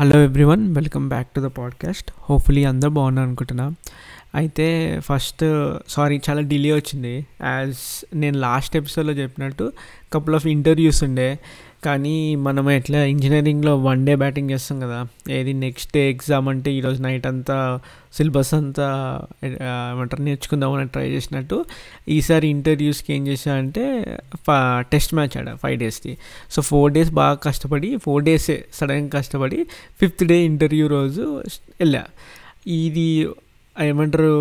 Hello 0.00 0.22
everyone 0.22 0.74
welcome 0.74 1.08
back 1.08 1.28
to 1.28 1.40
the 1.40 1.44
podcast 1.44 2.12
hopefully 2.18 2.64
అందరూ 2.64 2.90
బాగున్నారు 2.90 3.26
అనుకుంటున్నా. 3.26 3.74
అయితే 4.34 4.96
ఫస్ట్ 5.00 5.44
సారీ 5.88 6.20
చాలా 6.30 6.40
డిలే 6.40 6.72
వచ్చింది. 6.72 7.26
యాజ్ 7.42 8.04
నేను 8.14 8.38
లాస్ట్ 8.38 8.76
ఎపిసోడ్లో 8.76 9.12
చెప్పినట్టు 9.12 9.72
కపుల్ 10.12 10.34
ఆఫ్ 10.34 10.46
ఇంటర్వ్యూస్ 10.46 11.04
ఉండే. 11.04 11.38
కానీ 11.84 12.36
మనం 12.36 12.70
ఎట్లా 12.70 13.04
ఇంజనీరింగ్లో 13.04 13.76
వన్ 13.76 14.06
డే 14.06 14.16
బ్యాటింగ్ 14.16 14.50
చేస్తాం 14.50 14.80
కదా. 14.80 14.98
ఏది 15.30 15.52
నెక్స్ట్ 15.52 15.92
డే 15.92 16.10
ఎగ్జామ్ 16.10 16.48
అంటే 16.48 16.72
ఈరోజు 16.72 17.02
నైట్ 17.02 17.26
అంతా 17.26 17.56
సిలబస్ 18.14 18.54
అంతా 18.54 18.86
ఏమంటారు 19.90 20.22
నేర్చుకుందామని 20.22 20.88
ట్రై 20.88 21.10
చేసినట్టు 21.10 21.64
ఈసారి 22.08 22.48
ఇంటర్వ్యూస్కి 22.48 23.12
ఏం 23.12 23.26
చేశా 23.26 23.54
అంటే 23.54 23.84
టెస్ట్ 24.80 25.14
మ్యాచ్ 25.14 25.36
ఆడ 25.38 25.54
ఫైవ్ 25.54 25.78
డేస్ది 25.78 26.18
సో 26.50 26.62
ఫోర్ 26.62 26.92
డేస్ 26.92 27.10
బాగా 27.10 27.34
కష్టపడి 27.34 27.96
ఫోర్ 27.96 28.24
డేసే 28.24 28.64
సడన్గా 28.74 29.08
కష్టపడి 29.08 29.66
ఫిఫ్త్ 30.00 30.24
డే 30.24 30.44
ఇంటర్వ్యూ 30.44 30.86
రోజు 30.86 31.42
వెళ్ళా. 31.80 32.04
ఇది 32.66 33.28
ఏమంటారు 33.76 34.32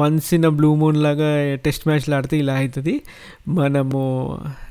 వన్స్ 0.00 0.28
ఇన్ 0.34 0.46
బ్లూ 0.58 0.74
మూన్ 0.74 0.98
లాగా 1.02 1.28
టెస్ట్ 1.64 1.84
మ్యాచ్లు 1.88 2.14
ఆడితే 2.14 2.36
ఇలా 2.38 2.54
అవుతుంది 2.58 2.94
మనము 3.48 4.02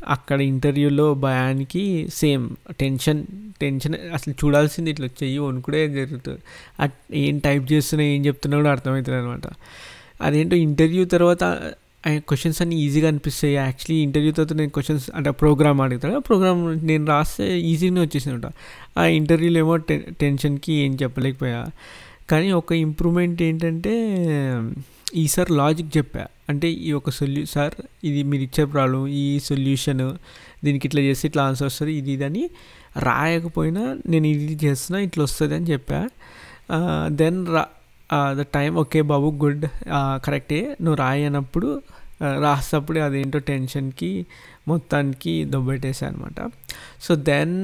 అక్కడ 0.07 0.39
ఇంటర్వ్యూలో 0.41 1.13
భయానికి 1.13 1.84
సేమ్ 2.13 2.45
టెన్షన్ 2.79 3.21
టెన్షన్ 3.61 3.95
అసలు 4.13 4.34
చూడాల్సింది 4.41 4.89
ఇట్లా 4.89 5.07
చెయ్యి 5.23 5.39
వణుకుడే 5.39 5.81
జరుగుతుంది. 5.88 6.41
అట్ 6.79 6.98
ఏం 7.13 7.38
టైప్ 7.38 7.65
చేస్తున్నా 7.73 8.05
ఏం 8.05 8.25
చెప్తున్నా 8.25 8.57
కూడా 8.57 8.71
అర్థమవుతుంది 8.71 9.17
అనమాట 9.17 9.48
అదేంటో 10.21 10.55
ఇంటర్వ్యూ 10.55 11.05
తర్వాత 11.05 11.43
క్వశ్చన్స్ 12.29 12.59
అన్ని 12.62 12.76
ఈజీగా 12.76 13.07
అనిపిస్తాయి. 13.07 13.53
యాక్చువల్లీ 13.53 13.95
ఇంటర్వ్యూ 14.03 14.31
తర్వాత 14.31 14.53
నేను 14.53 14.70
క్వశ్చన్స్ 14.70 15.05
అంటే 15.15 15.31
ప్రోగ్రామ్ 15.31 15.79
అడుగుతాను 15.81 16.20
ప్రోగ్రామ్ 16.20 16.62
నేను 16.87 17.05
రాస్తే 17.05 17.45
ఈజీగానే 17.59 18.01
వచ్చేసింది 18.01 18.51
ఆ 18.98 19.05
ఇంటర్వ్యూలో 19.20 19.59
ఏమో 19.59 19.76
టెన్షన్కి 20.23 20.73
ఏం 20.73 20.93
చెప్పలేకపోయా. 21.03 21.62
కానీ 22.29 22.51
ఒక 22.51 22.71
ఇంప్రూవ్మెంట్ 22.71 23.41
ఏంటంటే 23.41 23.93
ఈసారి 25.21 25.51
లాజిక్ 25.53 25.98
చెప్పా. 25.98 26.23
అంటే 26.49 26.67
ఈ 26.87 26.89
ఒక 26.91 27.09
సొల్యూ 27.09 27.43
సార్ 27.45 27.75
ఇది 28.03 28.21
మీరు 28.23 28.43
ఇచ్చే 28.43 28.63
ప్రాబ్లం 28.65 29.01
ఈ 29.21 29.39
సొల్యూషన్ 29.49 30.03
దీనికి 30.65 30.85
ఇట్లా 30.87 31.01
చేస్తే 31.01 31.25
ఇట్లా 31.27 31.43
ఆన్సర్ 31.43 31.67
వస్తుంది 31.67 31.93
ఇది 31.97 32.12
ఇది 32.12 32.23
అని 32.23 32.43
రాయకపోయినా 32.97 33.84
నేను 34.07 34.27
ఇది 34.27 34.57
చేస్తున్నా 34.65 34.99
ఇట్లా 34.99 35.23
వస్తుంది 35.23 35.55
అని 35.55 35.65
చెప్పా. 35.65 35.99
దెన్ 37.21 37.39
రా 37.55 37.63
ద 38.34 38.41
టైం 38.55 38.71
ఓకే 38.84 39.01
బాబు 39.12 39.27
గుడ్ 39.43 39.65
కరెక్టే 40.25 40.62
నువ్వు 40.81 40.95
రాయనప్పుడు 40.95 41.69
రాసేటప్పుడు 42.43 42.99
అదేంటో 42.99 43.40
టెన్షన్కి 43.49 44.12
మొత్తానికి 44.67 45.34
దొబ్బెట్టేసా 45.45 46.07
అనమాట 46.07 46.40
so 47.01 47.15
then 47.29 47.55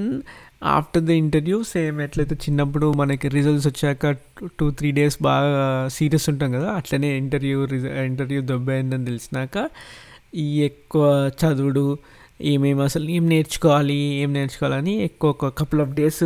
after 0.61 1.03
the 1.03 1.11
interview 1.21 1.57
same 1.69 1.97
ఎట్లయితే 2.01 2.35
చిన్నప్పుడు 2.43 2.87
మనకి 2.93 3.27
రిజల్ట్స్ 3.29 3.67
వచ్చాక 3.67 4.09
టూ 4.57 4.65
త్రీ 4.71 4.89
డేస్ 4.91 5.17
బాగా 5.21 5.53
సీరియస్ 5.95 6.27
ఉంటాం 6.29 6.49
కదా 6.51 6.69
అట్లనే 6.73 7.09
ఇంటర్వ్యూ 7.17 7.59
రిజ 7.65 7.85
ఇంటర్వ్యూ 8.05 8.41
దెబ్బైందని 8.49 9.05
తెలిసినాక 9.05 9.55
ఈ 10.37 10.59
ఎక్కువ 10.61 11.05
చదువుడు 11.39 11.85
ఏమేమి 12.51 12.83
అసలు 12.83 13.07
ఏం 13.09 13.25
నేర్చుకోవాలి 13.29 13.97
ఏం 14.21 14.33
నేర్చుకోవాలని 14.33 14.93
ఎక్కువ 15.03 15.29
ఒక 15.29 15.49
కపుల్ 15.59 15.81
ఆఫ్ 15.81 15.93
డేస్ 15.93 16.23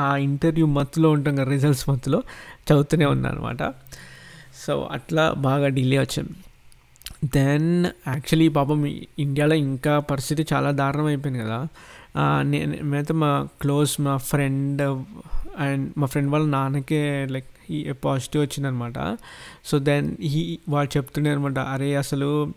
ఆ 0.00 0.16
ఇంటర్వ్యూ 0.26 0.66
మత్తులో 0.76 1.10
ఉంటాం 1.10 1.34
కదా 1.34 1.48
రిజల్ట్స్ 1.50 1.88
మత్తులో 1.90 2.20
చదువుతూనే 2.62 3.04
ఉన్నాను 3.06 3.34
అనమాట 3.34 3.62
సో 4.62 4.74
అట్లా 4.92 5.24
బాగా 5.40 5.68
డిలే 5.70 5.98
వచ్చాను 5.98 6.32
దెన్ 7.34 7.68
యాక్చువల్లీ 8.08 8.48
పాపం 8.50 8.80
ఇండియాలో 9.18 9.54
ఇంకా 9.64 9.98
పరిస్థితి 10.10 10.46
చాలా 10.52 10.70
దారుణం 10.72 11.06
అయిపోయింది 11.06 11.40
కదా. 11.40 11.58
నేను 12.42 12.70
మేమైతే 12.70 13.12
మా 13.12 13.48
క్లోజ్ 13.60 14.00
మా 14.00 14.16
ఫ్రెండ్ 14.16 14.82
అండ్ 15.58 15.92
మా 15.98 16.06
ఫ్రెండ్ 16.06 16.30
వాళ్ళ 16.30 16.46
నాన్నకే 16.46 17.26
లైక్ 17.30 17.46
పాజిటివ్ 18.04 18.42
వచ్చిందనమాట. 18.42 19.16
సో 19.64 19.78
దెన్ 19.78 20.16
ఈ 20.22 20.58
వాళ్ళు 20.68 20.96
చెప్తుండే 20.96 21.30
అనమాట 21.30 21.58
అరే 21.58 21.94
అసలు 21.94 22.52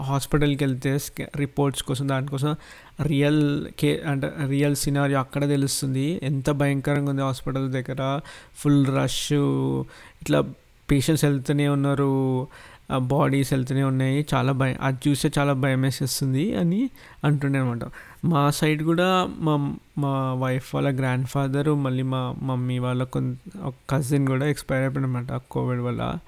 హాస్పిటల్కి 0.00 0.64
వెళ్తే 0.64 0.98
రిపోర్ట్స్ 1.36 1.82
కోసం 1.82 2.08
దానికోసం 2.08 2.56
రియల్ 3.02 3.66
కే 3.78 4.02
అంటే 4.06 4.32
రియల్ 4.48 4.76
సినారీ 4.76 5.14
అక్కడ 5.14 5.48
తెలుస్తుంది. 5.48 6.20
ఎంత 6.22 6.50
భయంకరంగా 6.50 7.10
ఉంది 7.10 7.22
హాస్పిటల్ 7.22 7.72
దగ్గర. 7.72 8.20
Full 8.56 8.86
rush. 8.86 9.32
ఇట్లా 10.22 10.40
పేషెంట్స్ 10.90 11.24
వెళ్తూనే 11.24 11.68
ఉన్నారు. 11.68 12.48
బాడీస్ 12.98 13.52
వెళ్తూనే 13.52 13.82
ఉన్నాయి. 13.82 14.26
చాలా 14.34 14.52
భయం 14.52 14.76
అది 14.82 15.08
చూస్తే 15.08 15.30
చాలా 15.38 15.52
భయం 15.52 15.82
వేసేస్తుంది 15.82 16.56
అని 16.56 16.90
అంటుండే 17.24 17.58
అనమాట 17.58 17.84
మా 18.24 18.50
సైడ్ 18.50 18.82
కూడా 18.82 19.28
మా 19.38 19.74
మా 19.98 20.34
వైఫ్ 20.34 20.74
వాళ్ళ 20.74 20.98
గ్రాండ్ 20.98 21.26
ఫాదర్ 21.26 21.68
మళ్ళీ 21.68 22.02
మా 22.02 22.34
మమ్మీ 22.42 22.78
వాళ్ళ 22.78 23.04
కొంత 23.04 23.38
ఒక 23.58 23.74
కజిన్ 23.90 24.26
కూడా 24.26 24.46
ఎక్స్పైర్ 24.46 24.82
అయిపోయినమాట 24.82 25.32
కోవిడ్ 25.50 25.80
వల్ల. 25.80 26.18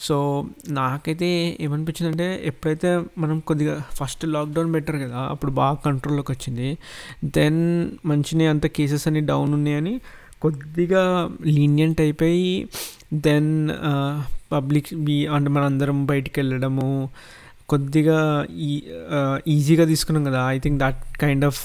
సో 0.00 0.46
నాకైతే 0.68 1.58
ఏమనిపించింది 1.60 2.10
అంటే 2.10 2.42
ఎప్పుడైతే 2.44 3.02
మనం 3.18 3.38
కొద్దిగా 3.38 3.82
ఫస్ట్ 3.92 4.26
లాక్డౌన్ 4.26 4.74
పెట్టారు 4.74 4.98
కదా 4.98 5.18
అప్పుడు 5.18 5.52
బాగా 5.52 5.74
కంట్రోల్లోకి 5.74 6.32
వచ్చింది. 6.32 6.78
దెన్ 7.24 7.90
మంచినే 8.06 8.46
అంత 8.46 8.66
కేసెస్ 8.66 9.08
అన్ని 9.08 9.20
డౌన్ 9.20 9.54
ఉన్నాయని 9.54 10.00
కొద్దిగా 10.42 11.30
లీనియంట్ 11.46 12.00
అయిపోయి 12.00 12.68
దెన్ 13.12 13.50
పబ్లిక్ 14.52 14.88
uh, 14.92 15.34
అంటే 15.34 15.50
మనందరం 15.50 15.98
బయటికి 16.06 16.36
వెళ్ళడము 16.40 16.88
కొద్దిగా 17.68 18.18
ఈ 18.66 18.70
uh, 19.16 19.36
ఈజీగా 19.54 19.84
తీసుకున్నాం 19.84 20.24
కదా 20.24 20.40
I 20.46 20.58
think 20.58 20.78
that 20.82 21.00
kind 21.22 21.44
of 21.44 21.60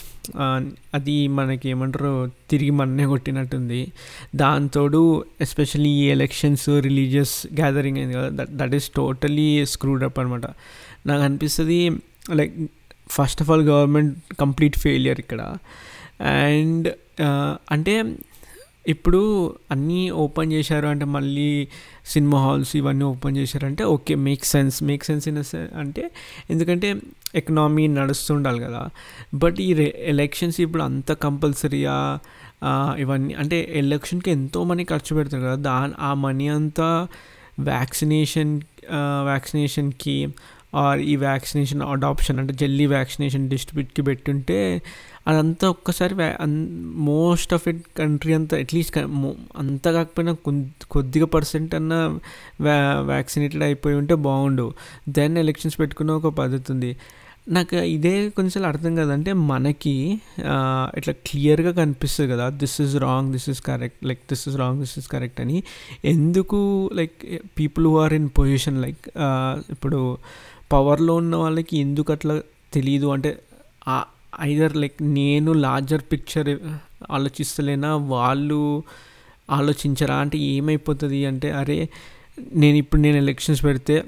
అది 0.94 1.16
మనకి 1.28 1.70
ఏమంటారు 1.70 2.12
తిరిగి 2.50 2.70
మననే 2.72 3.06
కొట్టినట్టుంది. 3.06 3.82
దాంతోడు 4.36 5.02
ఎస్పెషల్లీ 5.42 5.90
ఈ 5.90 6.06
ఎలక్షన్స్ 6.08 6.68
రిలీజియస్ 6.88 7.36
గ్యాదరింగ్ 7.54 7.98
అయింది 7.98 8.14
కదా 8.14 8.30
that 8.40 8.54
that 8.62 8.76
is 8.80 8.90
totally 8.92 9.66
screwed 9.66 10.04
up 10.04 10.20
అనమాట 10.20 10.48
నాకు 11.06 11.22
అనిపిస్తుంది 11.22 11.80
like 12.40 12.56
first 13.10 13.42
of 13.42 13.52
all 13.52 13.66
government 13.74 14.14
complete 14.40 14.78
failure 14.78 15.20
ఇక్కడ. 15.20 15.42
అండ్ 16.46 16.88
uh, 17.20 17.54
అంటే 17.72 17.96
ఇప్పుడు 18.88 19.56
అన్నీ 19.72 20.10
ఓపెన్ 20.10 20.54
చేశారు 20.54 20.88
అంటే 20.88 21.06
మళ్ళీ 21.06 21.68
సినిమా 22.06 22.44
హాల్స్ 22.44 22.76
ఇవన్నీ 22.76 23.06
ఓపెన్ 23.06 23.38
చేశారంటే 23.38 23.84
okay 23.84 24.16
make 24.16 24.46
sense 24.46 24.84
make 24.84 25.04
sense 25.04 25.28
in 25.28 25.44
అంటే 25.78 26.12
ఎందుకంటే 26.50 26.96
ఎకనామీ 27.36 27.88
నడుస్తుండాలి 27.88 28.60
కదా. 28.60 28.90
బట్ 29.34 29.60
ఈ 29.60 29.94
ఎలక్షన్స్ 29.98 30.62
ఇప్పుడు 30.62 30.84
అంత 30.84 31.12
కంపల్సరీగా 31.12 32.20
ఇవన్నీ 32.98 33.34
అంటే 33.34 33.72
ఎలక్షన్కి 33.74 34.32
ఎంతో 34.32 34.64
మనీ 34.64 34.84
ఖర్చు 34.84 35.16
పెడతారు 35.16 35.44
కదా. 35.44 35.56
దా 35.56 35.94
ఆ 36.00 36.14
మనీ 36.14 36.48
అంతా 36.48 37.08
వ్యాక్సినేషన్ 37.60 38.62
వ్యాక్సినేషన్కి 39.24 40.28
ఆర్ 40.76 41.00
ఈ 41.00 41.16
వ్యాక్సినేషన్ 41.16 41.82
అడాప్షన్ 41.82 42.40
అంటే 42.40 42.54
జల్లీ 42.54 42.86
వ్యాక్సినేషన్ 42.86 43.50
డిస్ట్రిబ్యూట్కి 43.50 44.02
పెట్టుంటే 44.02 44.82
అదంతా 45.28 45.70
ఒక్కసారి 45.70 46.16
మోస్ట్ 46.96 47.54
ఆఫ్ 47.54 47.68
ఇట్ 47.68 47.82
కంట్రీ 48.00 48.34
అంతా 48.34 48.58
అట్లీస్ట్ 48.58 48.98
అంత 49.58 49.88
కాకపోయినా 49.88 50.34
కొద్దిగా 50.92 51.26
పర్సెంట్ 51.26 51.76
అన్న 51.76 51.94
వ్యా 52.62 53.00
వ్యాక్సినేటెడ్ 53.00 53.64
అయిపోయి 53.64 53.96
ఉంటే 53.96 54.14
బాగుండు. 54.14 54.74
దెన్ 55.10 55.38
ఎలక్షన్స్ 55.38 55.80
పెట్టుకున్న 55.80 56.12
ఒక 56.12 56.28
పద్ధతి 56.28 56.72
ఉంది. 56.72 56.98
నాకు 57.50 57.76
ఇదే 57.76 58.30
కొంచెం 58.30 58.66
అర్థం 58.66 58.96
కదంటే 58.96 59.34
మనకి 59.34 60.22
ఇట్లా 60.98 61.14
క్లియర్గా 61.26 61.72
కనిపిస్తుంది 61.72 62.32
కదా 62.32 62.50
this 62.50 62.82
is 62.82 62.96
wrong 62.96 63.32
this 63.32 63.50
is 63.50 63.62
correct 63.62 64.06
like 64.06 64.20
this 64.30 64.48
is 64.48 64.58
wrong 64.58 64.80
this 64.80 65.00
is 65.00 65.08
correct 65.08 65.42
అని. 65.42 65.64
ఎందుకు 66.06 66.90
like 66.94 67.18
people 67.60 67.88
who 67.88 67.98
are 67.98 68.14
in 68.14 68.30
position 68.38 68.82
like 68.82 69.10
ఇప్పుడు 69.70 70.18
పవర్లో 70.74 71.16
ఉన్న 71.16 71.36
వాళ్ళకి 71.36 71.78
ఎందుకు 71.78 72.14
అట్లా 72.14 72.42
తెలియదు 72.74 73.08
అంటే 73.08 73.38
ఐదర్ 74.40 74.78
లైక్ 74.78 74.98
నేను 75.02 75.54
లార్జర్ 75.54 76.02
పిక్చర్ 76.12 76.50
ఆలోచిస్తలేనా? 77.12 77.96
వాళ్ళు 77.96 78.84
ఆలోచించరా? 79.50 80.16
అంటే 80.16 80.38
ఏమైపోతుంది 80.38 81.26
అంటే 81.26 81.52
అరే 81.52 81.90
నేను 82.54 82.78
ఇప్పుడు 82.78 83.02
నేను 83.02 83.18
ఎలక్షన్స్ 83.18 83.64
పెడితే 83.64 84.04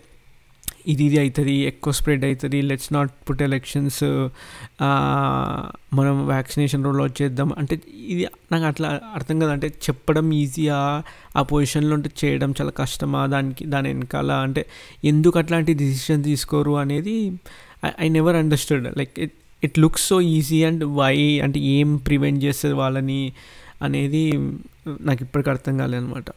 ఇది 0.87 1.03
ఇది 1.03 1.19
అవుతుంది 1.19 1.51
ఎక్కువ 1.51 1.93
స్ప్రెడ్ 1.93 2.23
అవుతుంది 2.25 2.61
లెట్స్ 2.61 2.93
నాట్ 2.93 3.11
పుట్ 3.27 3.41
ఎలక్షన్స్ 3.41 4.03
మనం 5.93 6.27
వ్యాక్సినేషన్ 6.27 6.83
రోల్ 6.83 7.01
వచ్చేద్దాం 7.01 7.19
చేద్దాం. 7.21 7.53
అంటే 7.57 7.75
ఇది 7.95 8.27
నాకు 8.51 8.65
అట్లా 8.65 9.01
అర్థం 9.13 9.39
కదా. 9.39 9.51
అంటే 9.51 9.67
చెప్పడం 9.67 10.33
ఈజీయా 10.33 11.03
ఆ 11.35 11.41
పొజిషన్లో 11.41 11.93
ఉంటే 11.95 12.09
చేయడం 12.23 12.53
చాలా 12.61 12.71
కష్టమా? 12.71 13.21
దానికి 13.27 13.65
దాని 13.65 13.87
వెనకాల 13.93 14.31
అంటే 14.31 14.65
ఎందుకు 15.03 15.39
అట్లాంటి 15.39 15.73
డిసిషన్ 15.73 16.23
తీసుకోరు 16.23 16.71
అనేది 16.71 17.15
I 17.99 18.09
never 18.09 18.35
understood 18.35 18.97
like 18.97 19.19
it 19.19 19.37
it 19.63 19.79
looks 19.79 20.07
so 20.07 20.21
easy 20.35 20.63
and 20.63 20.83
why 21.01 21.15
అంటే 21.47 21.59
ఏం 21.75 21.97
ప్రివెంట్ 22.07 22.43
చేస్తుంది 22.43 22.77
వాళ్ళని 22.83 23.21
అనేది 23.81 24.23
నాకు 25.09 25.21
ఇప్పటికి 25.23 25.49
అర్థం 25.49 25.77
కాలేదనమాట 25.77 26.29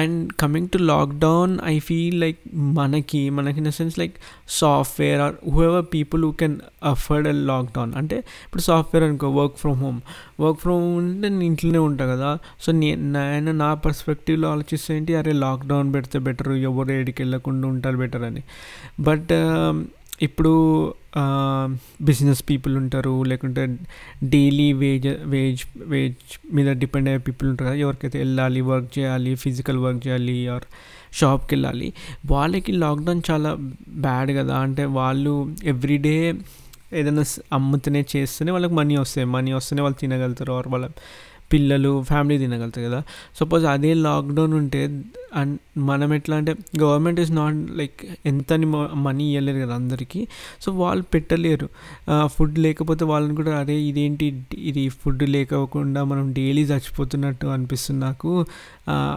and 0.00 0.32
coming 0.32 0.68
to 0.68 0.78
lockdown 0.90 1.52
I 1.64 1.74
feel 1.78 2.16
like 2.20 2.38
మనకి 2.78 3.20
మనకి 3.30 3.58
in 3.58 3.68
the 3.68 3.72
sense 3.78 3.96
like 3.98 4.14
software 4.60 5.20
or 5.20 5.34
whoever 5.52 5.86
people 5.92 6.22
who 6.24 6.30
can 6.40 6.56
afford 6.92 7.28
a 7.28 7.34
lockdown 7.50 7.92
అంటే 8.00 8.16
ఇప్పుడు 8.46 8.62
సాఫ్ట్వేర్ 8.62 9.04
అనుకో 9.08 9.28
work 9.40 9.56
from 9.62 9.78
home 9.84 10.00
work 10.40 10.60
from 10.60 10.80
home 10.84 10.96
అంటే 10.98 11.28
నేను 11.28 11.46
ఇంట్లోనే 11.50 11.78
ఉంటా 11.88 12.06
కదా. 12.14 12.30
సో 12.60 12.72
నేను 12.72 13.52
నా 13.62 13.70
పర్స్పెక్టివ్లో 13.84 14.48
ఆలోచిస్తే 14.54 14.96
ఏంటి? 14.96 15.14
అరే 15.20 15.34
లాక్డౌన్ 15.44 15.94
పెడితే 15.94 16.18
బెటర్ 16.28 16.52
ఎవరు 16.70 16.92
ఏడికి 16.92 17.22
వెళ్ళకుండా 17.22 17.68
ఉంటారు 17.74 17.96
బెటర్ 17.96 18.24
అని. 18.30 18.42
బట్ 19.00 19.32
ఇప్పుడు 20.22 20.94
బిజినెస్ 22.02 22.44
పీపుల్ 22.50 22.76
ఉంటారు 22.76 23.22
లేకుంటే 23.22 23.78
డైలీ 24.24 24.72
వేజ్ 24.72 25.06
వేజ్ 25.22 25.62
వేజ్ 25.76 26.54
మీద 26.54 26.76
డిపెండ్ 26.76 27.08
అయ్యే 27.08 27.18
పీపుల్ 27.18 27.50
ఉంటారు 27.50 27.70
కదా 27.70 27.78
ఎవరికైతే 27.78 28.18
వెళ్ళాలి 28.18 28.60
వర్క్ 28.60 28.98
చేయాలి 28.98 29.34
ఫిజికల్ 29.34 29.78
వర్క్ 29.78 30.06
చేయాలి 30.06 30.48
ఆర్ 30.48 30.62
షాప్కి 31.12 31.54
వెళ్ళాలి 31.54 31.92
వాళ్ళకి 32.26 32.72
లాక్డౌన్ 32.72 33.22
చాలా 33.30 33.54
బ్యాడ్ 33.88 34.30
కదా. 34.30 34.58
అంటే 34.58 34.84
వాళ్ళు 34.84 35.54
ఎవ్రీడే 35.64 36.34
ఏదైనా 36.92 37.24
అమ్ముతూనే 37.52 38.06
చేస్తేనే 38.16 38.52
వాళ్ళకి 38.52 38.74
మనీ 38.74 38.96
వస్తాయి. 38.96 39.26
మనీ 39.26 39.52
వస్తేనే 39.52 39.82
వాళ్ళు 39.82 40.00
తినగలుగుతారు 40.00 40.52
ఆర్ 40.52 40.68
వాళ్ళ 40.68 40.88
పిల్లలు 41.52 42.02
ఫ్యామిలీ 42.02 42.36
తినగలుగుతారు 42.38 42.86
కదా. 42.86 43.02
సపోజ్ 43.40 43.64
అదే 43.64 43.94
లాక్డౌన్ 43.94 44.54
ఉంటే 44.54 45.02
అండ్ 45.36 45.58
మనం 45.78 46.14
ఎట్లా 46.14 46.36
అంటే 46.36 46.54
గవర్నమెంట్ 46.80 47.20
ఈజ్ 47.20 47.32
నాట్ 47.32 47.56
లైక్ 47.76 48.04
ఎంత 48.26 48.52
మనీ 49.06 49.26
ఇవ్వలేరు 49.34 49.66
కదా 49.66 49.74
అందరికీ. 49.74 50.28
సో 50.60 50.72
వాళ్ళు 50.72 51.04
పెట్టలేరు. 51.14 51.68
ఫుడ్ 52.26 52.58
లేకపోతే 52.58 53.04
వాళ్ళని 53.04 53.36
కూడా 53.36 53.58
అరే 53.58 53.76
ఇదేంటి? 53.80 54.28
ఇది 54.58 54.88
ఫుడ్ 54.88 55.22
లేకోకుండా 55.22 56.04
మనం 56.04 56.32
డైలీ 56.32 56.62
చచ్చిపోతున్నట్టు 56.62 57.46
అనిపిస్తుంది 57.46 58.00
నాకు. 58.00 58.46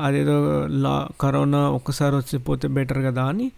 అదేదో 0.01 0.37
లా 0.69 0.95
కరోనా 1.21 1.63
ఒక్కసారి 1.69 2.15
వచ్చిపోతే 2.15 2.67
బెటర్ 2.67 3.01
కదా 3.05 3.25
అని. 3.25 3.51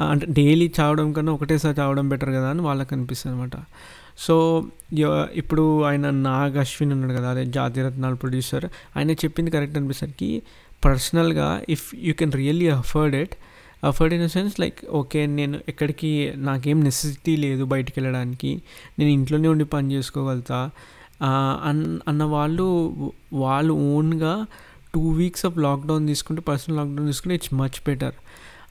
అంటే 0.00 0.26
డైలీ 0.28 0.72
చావడం 0.80 1.12
కన్నా 1.12 1.32
ఒకటేసారి 1.32 1.80
చావడం 1.80 2.08
బెటర్ 2.08 2.28
కదా 2.28 2.48
అని 2.50 2.62
వాళ్ళకి 2.62 2.94
అనిపిస్తుంది 2.94 3.36
అనమాట 3.36 3.56
సో 4.20 4.34
ఇప్పుడు 5.34 5.64
ఆయన 5.84 6.06
నాగ్ 6.22 6.56
అశ్విన్ 6.56 6.92
ఉన్నాడు 6.92 7.14
కదా 7.14 7.28
అదే 7.30 7.44
జాతీయ 7.50 7.82
రత్నాలు 7.84 8.16
ప్రొడ్యూసర్ 8.16 8.66
ఆయన 8.96 9.14
చెప్పింది 9.22 9.50
కరెక్ట్ 9.50 9.78
అనిపిసరికి 9.78 10.30
పర్సనల్గా 10.84 11.46
if 11.68 11.86
you 12.06 12.12
can 12.14 12.32
really 12.32 12.68
afford 12.76 13.14
it 13.14 13.34
afford 13.84 14.14
in 14.14 14.24
the 14.24 14.28
sense 14.28 14.54
like 14.60 14.80
okay 14.92 15.20
నేను 15.34 15.58
ఎక్కడికి 15.68 16.10
నాకేం 16.40 16.78
నెసెసిటీ 16.80 17.34
లేదు 17.36 17.64
బయటికి 17.64 17.96
వెళ్ళడానికి 18.00 18.50
నేను 18.98 19.10
ఇంట్లోనే 19.10 19.48
ఉండి 19.48 19.66
పని 19.66 19.94
చేసుకోగలుగుతా 19.94 20.60
అన్ 21.62 21.84
అన్న 22.08 22.24
వాళ్ళు 22.34 22.66
వాళ్ళు 23.34 23.74
ఓన్గా 23.92 24.34
టూ 24.94 25.02
వీక్స్ 25.12 25.44
ఆఫ్ 25.46 25.56
లాక్డౌన్ 25.58 26.06
తీసుకుంటే 26.06 26.42
పర్సనల్ 26.42 26.76
లాక్డౌన్ 26.76 27.06
తీసుకుంటే 27.06 27.34
it's 27.34 27.54
much 27.54 27.78
better 27.86 28.16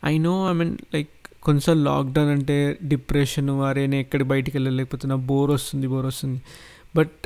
I 0.06 0.14
know 0.20 0.34
I 0.50 0.54
mean 0.54 0.74
like 0.94 1.12
కొంచెం 1.50 1.84
లాక్డౌన్ 1.84 2.30
అంటే 2.30 2.56
డిప్రెషన్ 2.84 3.50
అరే 3.68 3.84
నేను 3.88 4.02
ఎక్కడి 4.02 4.24
బయటికి 4.24 4.56
వెళ్ళలేకపోతున్నా 4.58 5.16
బోర్ 5.30 5.52
వస్తుంది 5.52 5.88
బోర్ 5.88 6.06
వస్తుంది. 6.06 6.42
బట్ 6.96 7.22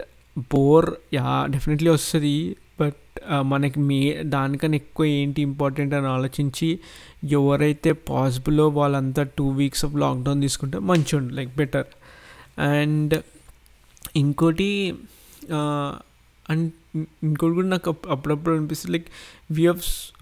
బోర్ 0.53 0.89
యా 1.13 1.31
డెఫినెట్లీ 1.49 1.89
వస్తుంది. 1.89 2.35
బట్ 2.79 3.19
మనకి 3.41 3.79
మే 3.79 3.99
దానికన్నా 4.25 4.75
ఎక్కువ 4.75 5.05
ఏంటి 5.05 5.41
ఇంపార్టెంట్ 5.41 5.93
అని 5.93 6.07
ఆలోచించి 6.07 6.69
ఎవరైతే 7.31 7.91
పాసిబుల్లో 7.91 8.65
వాళ్ళంతా 8.69 9.23
టూ 9.37 9.45
వీక్స్ 9.49 9.83
ఆఫ్ 9.85 9.95
లాక్డౌన్ 9.95 10.41
తీసుకుంటే 10.41 10.79
మంచిగా 10.79 11.29
లైక్ 11.31 11.51
బెటర్. 11.57 11.89
అండ్ 12.59 13.13
ఇంకోటి 14.15 14.69
అండ్ 16.49 16.71
ఇంకోటి 17.23 17.53
కూడా 17.55 17.67
నాకు 17.67 17.89
అప్పుడప్పుడు 18.09 18.55
అనిపిస్తుంది 18.55 18.93
like 18.97 19.07
we 19.51 19.61
have 19.61 19.81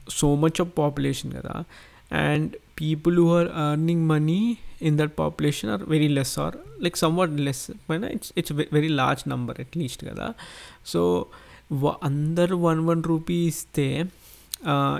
so 0.10 0.36
much 0.36 0.60
of 0.62 0.70
population 0.78 1.32
కదా. 1.32 1.56
And 2.12 2.52
people 2.82 3.16
who 3.20 3.28
are 3.40 3.50
earning 3.64 4.02
money 4.12 4.44
in 4.88 4.94
that 5.00 5.12
population 5.22 5.68
are 5.76 5.84
very 5.94 6.10
less 6.18 6.32
or 6.44 6.52
like 6.84 6.98
somewhat 7.04 7.32
less. 7.48 7.62
పైన 7.90 8.04
it's 8.04 8.32
it's 8.38 8.54
very 8.54 8.88
large 8.88 9.30
number 9.30 9.60
at least 9.60 10.06
కదా? 10.06 10.34
So 10.86 11.26
అందరు 12.04 12.56
one 12.56 12.80
one 12.80 13.04
rupee 13.04 13.34
ఇస్తే 13.34 14.06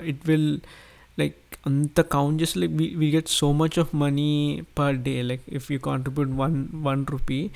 it 0.04 0.28
will 0.28 0.60
like 1.18 1.36
అంత 1.66 2.00
count 2.00 2.42
చేసి 2.42 2.58
like 2.58 2.72
we 2.72 3.10
get 3.10 3.28
so 3.28 3.52
much 3.52 3.78
of 3.78 3.94
money 3.94 4.62
per 4.78 4.96
day 4.96 5.22
like 5.22 5.42
if 5.48 5.72
you 5.72 5.78
contribute 5.78 6.30
one 6.30 6.68
one 6.74 7.06
rupee 7.10 7.50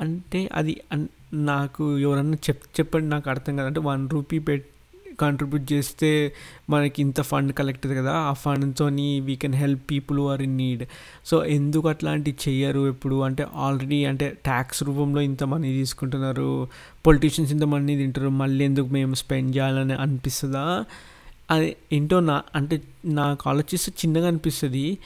అంటే 0.00 0.50
అది 0.54 0.80
నాకు 1.32 1.98
ఎవరన్నా 1.98 2.38
చెప్ 2.48 2.62
చెప్పండి 2.80 3.08
నాకు 3.08 3.30
అర్థం 3.30 3.56
కాదు. 3.56 3.66
అంటే 3.66 3.80
వన్ 3.80 4.10
రూపీ 4.10 4.38
పెట్ 4.38 4.66
కాంట్రిబ్యూట్ 5.20 5.72
చేస్తే 5.72 6.34
మనకి 6.70 7.02
ఇంత 7.02 7.20
ఫండ్ 7.20 7.52
కలెక్ట్ 7.52 7.86
కదా 7.86 8.12
ఆ 8.12 8.32
ఫండ్తో 8.32 8.86
we 9.20 9.36
can 9.36 9.54
help 9.54 9.80
people 9.90 10.20
are 10.20 10.42
in 10.42 10.56
need 10.56 10.84
so 11.26 11.44
ఎందుకు 11.44 11.88
అట్లాంటివి 11.88 12.50
చెయ్యరు 12.50 12.88
ఎప్పుడు? 12.88 13.22
అంటే 13.22 13.46
ఆల్రెడీ 13.54 14.04
అంటే 14.04 14.38
ట్యాక్స్ 14.44 14.82
రూపంలో 14.82 15.20
ఇంత 15.20 15.44
మనీ 15.44 15.72
తీసుకుంటున్నారు 15.72 16.68
పొలిటీషియన్స్ 17.06 17.52
ఇంత 17.54 17.62
మనీ 17.62 17.96
తింటారు 17.96 18.28
మళ్ళీ 18.28 18.64
ఎందుకు 18.64 18.86
మేము 18.86 19.14
స్పెండ్ 19.14 19.56
చేయాలని 19.56 19.94
అనిపిస్తుందా? 19.94 20.84
అది 21.50 21.76
ఏంటో 21.92 22.20
నా 22.20 22.42
అంటే 22.54 22.82
నాకు 23.04 23.50
ఆలోచిస్తే 23.50 23.92
చిన్నగా 24.06 24.28
అనిపిస్తుంది. 24.28 24.98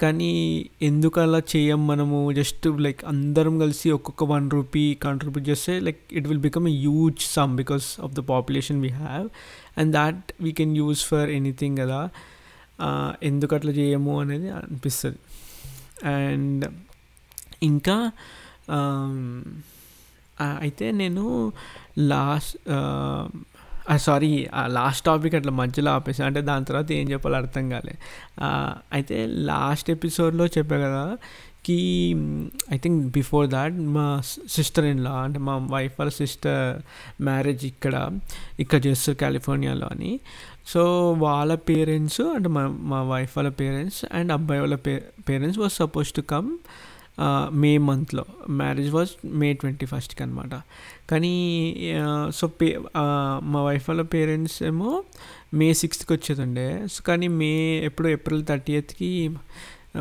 కానీ 0.00 0.30
ఎందుకు 0.82 1.20
అలా 1.20 1.38
చేయం 1.52 1.86
మనము? 1.86 2.32
జస్ట్ 2.32 2.66
లైక్ 2.80 3.04
అందరం 3.04 3.58
కలిసి 3.58 3.90
ఒక్కొక్క 3.90 4.24
వన్ 4.24 4.46
రూపీ 4.50 4.84
కాంట్రిబ్యూట్ 4.94 5.48
చేస్తే 5.48 5.74
like 5.80 6.00
it 6.12 6.26
will 6.28 6.40
become 6.40 6.68
a 6.68 6.74
huge 6.78 7.20
sum 7.20 7.56
because 7.56 7.86
of 8.00 8.12
the 8.12 8.22
population 8.32 8.80
we 8.80 8.88
have 8.88 9.28
and 9.78 9.92
that 9.92 10.32
we 10.40 10.52
can 10.52 10.76
use 10.76 11.02
for 11.04 11.30
anything 11.30 11.78
కదా. 11.78 12.00
ఎందుకు 13.22 13.54
అట్లా 13.54 13.72
చేయము 13.72 14.20
అనేది 14.20 14.48
అనిపిస్తుంది. 14.50 15.20
అండ్ 16.08 16.64
ఇంకా 17.62 18.12
అయితే 20.60 20.90
నేను 20.90 21.52
లాస్ట్ 21.98 22.56
సారీ 23.96 24.46
లాస్ట్ 24.66 25.06
టాపిక్ 25.06 25.34
అట్లా 25.34 25.52
మధ్యలో 25.52 25.90
ఆపేసా. 25.90 26.26
అంటే 26.26 26.40
దాని 26.40 26.64
తర్వాత 26.64 26.92
ఏం 26.92 27.10
చెప్పాలో 27.10 27.36
అర్థం 27.36 27.70
కాలే. 27.70 27.94
అయితే 28.92 29.26
లాస్ట్ 29.26 29.90
ఎపిసోడ్లో 29.90 30.46
చెప్పా 30.46 30.76
కదా 30.76 31.18
కి 31.66 32.10
ఐ 32.74 32.76
థింక్ 32.76 33.06
బిఫోర్ 33.06 33.48
దాట్ 33.48 33.74
మా 33.74 34.22
సిస్టర్ 34.50 34.84
ఇన్ 34.84 35.04
లా 35.04 35.10
అంటే 35.10 35.38
మా 35.38 35.68
వైఫ్ 35.70 35.92
వాళ్ళ 35.98 36.12
సిస్టర్ 36.12 36.82
మ్యారేజ్ 37.22 37.64
ఇక్కడ 37.64 38.10
ఇక్కడ 38.60 38.86
చేస్తారు 38.86 39.18
కాలిఫోర్నియాలో 39.18 39.88
అని. 39.90 40.20
సో 40.66 41.12
వాళ్ళ 41.12 41.54
పేరెంట్స్ 41.54 42.20
అంటే 42.20 42.48
మా 42.48 42.66
మా 42.66 43.02
వైఫ్ 43.02 43.32
వాళ్ళ 43.36 43.50
పేరెంట్స్ 43.50 44.04
అండ్ 44.12 44.32
అబ్బాయి 44.32 44.60
వాళ్ళ 44.60 44.74
pay 44.74 45.02
parents 45.28 45.58
was 45.58 45.72
suppose 45.72 46.12
to 46.12 46.20
come 46.20 46.58
May 47.52 47.78
మంత్లో. 47.78 48.24
మ్యారేజ్ 48.50 48.90
వాజ్ 48.90 49.10
మే 49.24 49.52
ట్వంటీ 49.52 49.86
ఫస్ట్కి 49.86 50.22
అనమాట 50.22 50.54
కానీ 51.10 51.34
సో 52.34 52.46
పే 52.46 52.68
మా 53.42 53.64
వైఫ్ 53.64 53.90
వాళ్ళ 53.90 54.02
పేరెంట్స్ 54.02 54.62
ఏమో 54.62 55.02
మే 55.54 55.72
సిక్స్త్కి 55.72 56.12
వచ్చేదండే 56.12 56.86
సో 56.92 57.02
కానీ 57.06 57.28
మే 57.28 57.52
ఎప్పుడు 57.84 58.08
ఏప్రిల్ 58.08 58.44
థర్టీ 58.46 58.72
ఎయిత్కి 58.72 59.30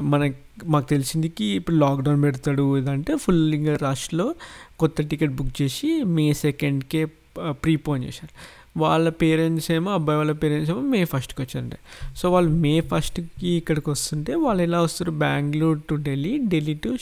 మన 0.01 0.31
మాకు 0.65 0.87
తెలిసిందికి 0.89 1.45
ఇప్పుడు 1.45 1.75
లాక్డౌన్ 1.75 2.23
పెడతాడు 2.23 2.77
ఇదంటే 2.77 3.17
ఫుల్ 3.17 3.53
ఇంకా 3.53 3.77
రష్లో 3.81 4.35
కొత్త 4.79 5.01
టికెట్ 5.01 5.31
బుక్ 5.31 5.61
చేసి 5.61 6.03
మే 6.03 6.33
సెకండ్కే 6.33 7.05
ప్రీపోన్ 7.49 8.03
చేశారు. 8.03 8.62
వాళ్ళ 8.77 9.09
పేరెంట్స్ 9.09 9.71
ఏమో 9.71 9.93
అబ్బాయి 9.93 10.17
వాళ్ళ 10.17 10.31
పేరెంట్స్ 10.31 10.71
ఏమో 10.71 10.81
మే 10.81 11.05
ఫస్ట్కి 11.05 11.41
వచ్చారంటే. 11.41 11.77
సో 12.17 12.31
వాళ్ళు 12.31 12.51
మే 12.51 12.81
ఫస్ట్కి 12.81 13.47
ఇక్కడికి 13.47 13.89
వస్తుంటే 13.89 14.35
వాళ్ళు 14.35 14.63
ఎలా 14.63 14.81
వస్తారు? 14.81 15.11
Bengaluru 15.11 15.81
to 15.89 15.95
Delhi 15.95 16.37
Delhi 16.37 16.73
to 16.73 16.97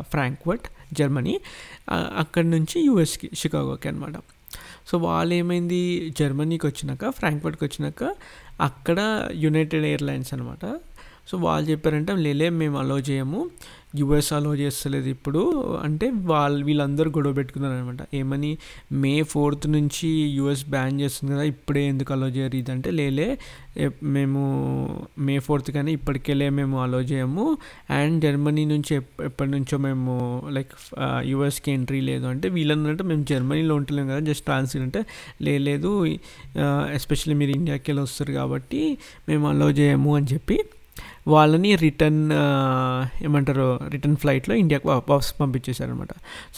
Frankfurt 0.00 0.94
Germany 0.94 1.40
అక్కడి 1.92 2.50
నుంచి 2.50 2.80
యూఎస్కి 2.80 3.30
షికాగోకి 3.34 3.88
అనమాట 3.88 4.16
సో 4.86 4.98
వాళ్ళు 4.98 5.34
ఏమైంది 5.34 6.10
జర్మనీకి 6.18 6.66
వచ్చినాక 6.66 7.10
ఫ్రాంక్ఫర్ట్కి 7.10 7.64
వచ్చినాక 7.64 8.14
అక్కడ 8.60 9.28
యునైటెడ్ 9.34 9.84
ఎయిర్లైన్స్ 9.84 10.34
అనమాట 10.34 10.64
సో 11.30 11.34
వాళ్ళు 11.46 11.66
చెప్పారంటే 11.70 12.12
లేలే 12.26 12.48
మేము 12.60 12.76
అలో 12.82 12.98
చేయము. 13.08 13.40
యుఎస్ 13.98 14.28
అలో 14.36 14.52
చేస్తలేదు 14.60 15.08
ఇప్పుడు. 15.14 15.40
అంటే 15.84 16.06
వాళ్ళు 16.30 16.62
వీళ్ళందరూ 16.68 17.08
గొడవ 17.16 17.32
పెట్టుకున్నారు 17.38 17.74
అనమాట 17.74 18.02
ఏమని? 18.20 18.50
మే 19.02 19.12
ఫోర్త్ 19.32 19.66
నుంచి 19.74 20.08
యుఎస్ 20.38 20.64
బ్యాన్ 20.74 20.94
చేస్తుంది 21.00 21.30
కదా 21.34 21.44
ఇప్పుడే 21.52 21.82
ఎందుకు 21.92 22.10
అలో 22.14 22.28
చేయరు? 22.36 22.56
ఇదంటే 22.62 22.90
లేలే 22.90 23.28
మేము 24.16 24.42
మే 25.26 25.36
ఫోర్త్ 25.46 25.70
కానీ 25.76 25.92
ఇప్పటికెళ్ళే 25.98 26.48
మేము 26.58 26.76
అలో 26.82 27.00
చేయము. 27.12 27.46
అండ్ 27.98 28.18
జర్మనీ 28.24 28.64
నుంచి 28.74 28.94
ఎప్పటి 29.28 29.50
నుంచో 29.50 29.78
మేము 29.86 30.12
లైక్ 30.56 30.74
యుఎస్కి 31.32 31.72
ఎంట్రీ 31.76 32.00
లేదు. 32.10 32.26
అంటే 32.26 32.48
వీళ్ళందంటే 32.48 33.04
మేము 33.12 33.24
జర్మనీలో 33.32 33.74
ఉంటలేము 33.74 34.08
కదా 34.12 34.20
జస్ట్ 34.30 34.46
ట్రాన్స్ఫర్ 34.50 34.82
అంటే 34.82 35.02
లేదు 35.60 35.92
ఎస్పెషల్లీ 37.00 37.36
మీరు 37.42 37.54
ఇండియాకి 37.60 37.86
వెళ్ళి 37.90 38.04
వస్తారు 38.08 38.32
కాబట్టి 38.32 38.82
మేము 39.28 39.46
అలో 39.48 39.70
చేయము 39.70 40.12
అని 40.16 40.28
చెప్పి 40.34 40.58
వాళ్ళని 41.28 41.76
రిటర్న్ 41.76 42.32
ఏమంటారు 43.24 43.80
రిటర్న్ 43.88 44.16
ఫ్లైట్లో 44.16 44.54
ఇండియాకి 44.54 44.88
వాపస్ 44.88 45.40
పంపించేశారనమాట 45.40 46.08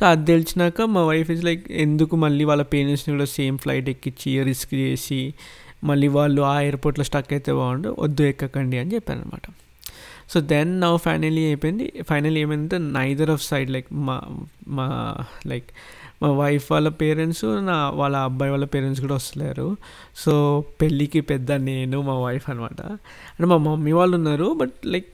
సో 0.00 0.06
అది 0.06 0.26
తెలిసినాక 0.26 0.82
మా 0.82 1.04
వైఫ్ 1.04 1.30
ఇస్ 1.30 1.44
లైక్ 1.44 1.72
ఎందుకు 1.72 2.16
మళ్ళీ 2.16 2.44
వాళ్ళ 2.44 2.62
పేరెంట్స్ని 2.62 3.14
కూడా 3.14 3.24
సేమ్ 3.24 3.58
ఫ్లైట్ 3.58 3.88
ఎక్కించి 3.88 4.42
రిస్క్ 4.42 4.74
చేసి 4.74 5.34
మళ్ళీ 5.84 6.08
వాళ్ళు 6.08 6.42
ఆ 6.42 6.60
ఎయిర్పోర్ట్లో 6.60 7.04
స్టక్ 7.04 7.32
అయితే 7.32 7.52
బాగుండు 7.52 7.96
వద్దు 7.98 8.22
ఎక్కకండి 8.22 8.78
అని 8.78 8.94
చెప్పాను 8.94 9.20
అనమాట 9.20 9.40
సో 10.30 10.40
దెన్ 10.40 10.80
నా 10.80 10.96
ఫైనలీ 10.96 11.44
అయిపోయింది. 11.44 11.92
ఫైనలీ 12.08 12.40
ఏమైందంటే 12.40 12.78
నైదర్ 12.78 13.30
ఆఫ్ 13.30 13.44
సైడ్ 13.44 13.70
లైక్ 13.70 13.86
మా 13.92 14.22
మా 14.68 15.14
లైక్ 15.46 15.64
మా 16.22 16.30
వైఫ్ 16.32 16.72
వాళ్ళ 16.72 16.88
పేరెంట్స్ 16.88 17.44
నా 17.44 17.76
వాళ్ళ 17.90 18.16
అబ్బాయి 18.16 18.50
వాళ్ళ 18.50 18.64
పేరెంట్స్ 18.64 19.00
కూడా 19.00 19.14
వస్తలేరు. 19.14 19.76
సో 20.16 20.64
పెళ్ళికి 20.82 21.20
పెద్ద 21.20 21.52
నేను 21.52 22.00
మా 22.02 22.16
వైఫ్ 22.20 22.50
అనమాట 22.50 22.80
అంటే 23.34 23.46
మా 23.46 23.56
మమ్మీ 23.56 23.92
వాళ్ళు 23.92 24.16
ఉన్నారు 24.16 24.48
బట్ 24.60 24.76
లైక్ 24.86 25.10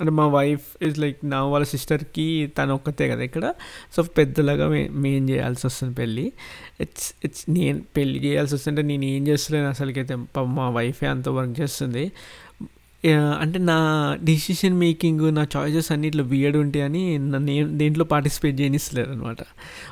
అంటే 0.00 0.12
మా 0.12 0.24
వైఫ్ 0.28 0.64
ఇస్ 0.84 0.98
లైక్ 0.98 1.18
నా 1.24 1.38
వాళ్ళ 1.44 1.66
సిస్టర్కి 1.66 2.52
తను 2.58 2.72
ఒక్కతే 2.74 3.04
కదా 3.08 3.22
ఇక్కడ. 3.22 3.54
సో 3.96 4.02
పెద్దలాగా 4.02 4.68
మే 4.68 4.80
మేం 5.04 5.22
చేయాల్సి 5.30 5.66
వస్తుంది 5.66 5.94
పెళ్ళి. 5.94 6.32
ఇట్స్ 6.80 7.14
ఇట్స్ 7.24 7.44
నేను 7.50 7.78
పెళ్ళి 7.96 8.18
చేయాల్సి 8.24 8.54
వస్తుంటే 8.54 8.82
నేను 8.82 9.04
ఏం 9.04 9.22
చేస్తలేను 9.28 9.68
అసలుకైతే. 9.68 10.16
మా 10.58 10.66
వైఫే 10.70 11.06
అంత 11.06 11.28
వర్క్ 11.28 11.60
చేస్తుంది. 11.60 12.12
అంటే 13.38 13.58
నా 13.58 13.78
డిసిషన్ 14.24 14.78
మేకింగ్ 14.78 15.34
నా 15.34 15.46
చాయిసెస్ 15.56 15.92
అన్ని 15.92 16.06
ఇట్లా 16.08 16.22
బియడ్ 16.22 16.56
ఉంటాయని 16.56 17.18
నన్ను 17.18 17.76
దేంట్లో 17.78 18.04
పార్టిసిపేట్ 18.04 18.60
చేయనిస్తలేరు 18.60 19.10
అనమాట 19.10 19.36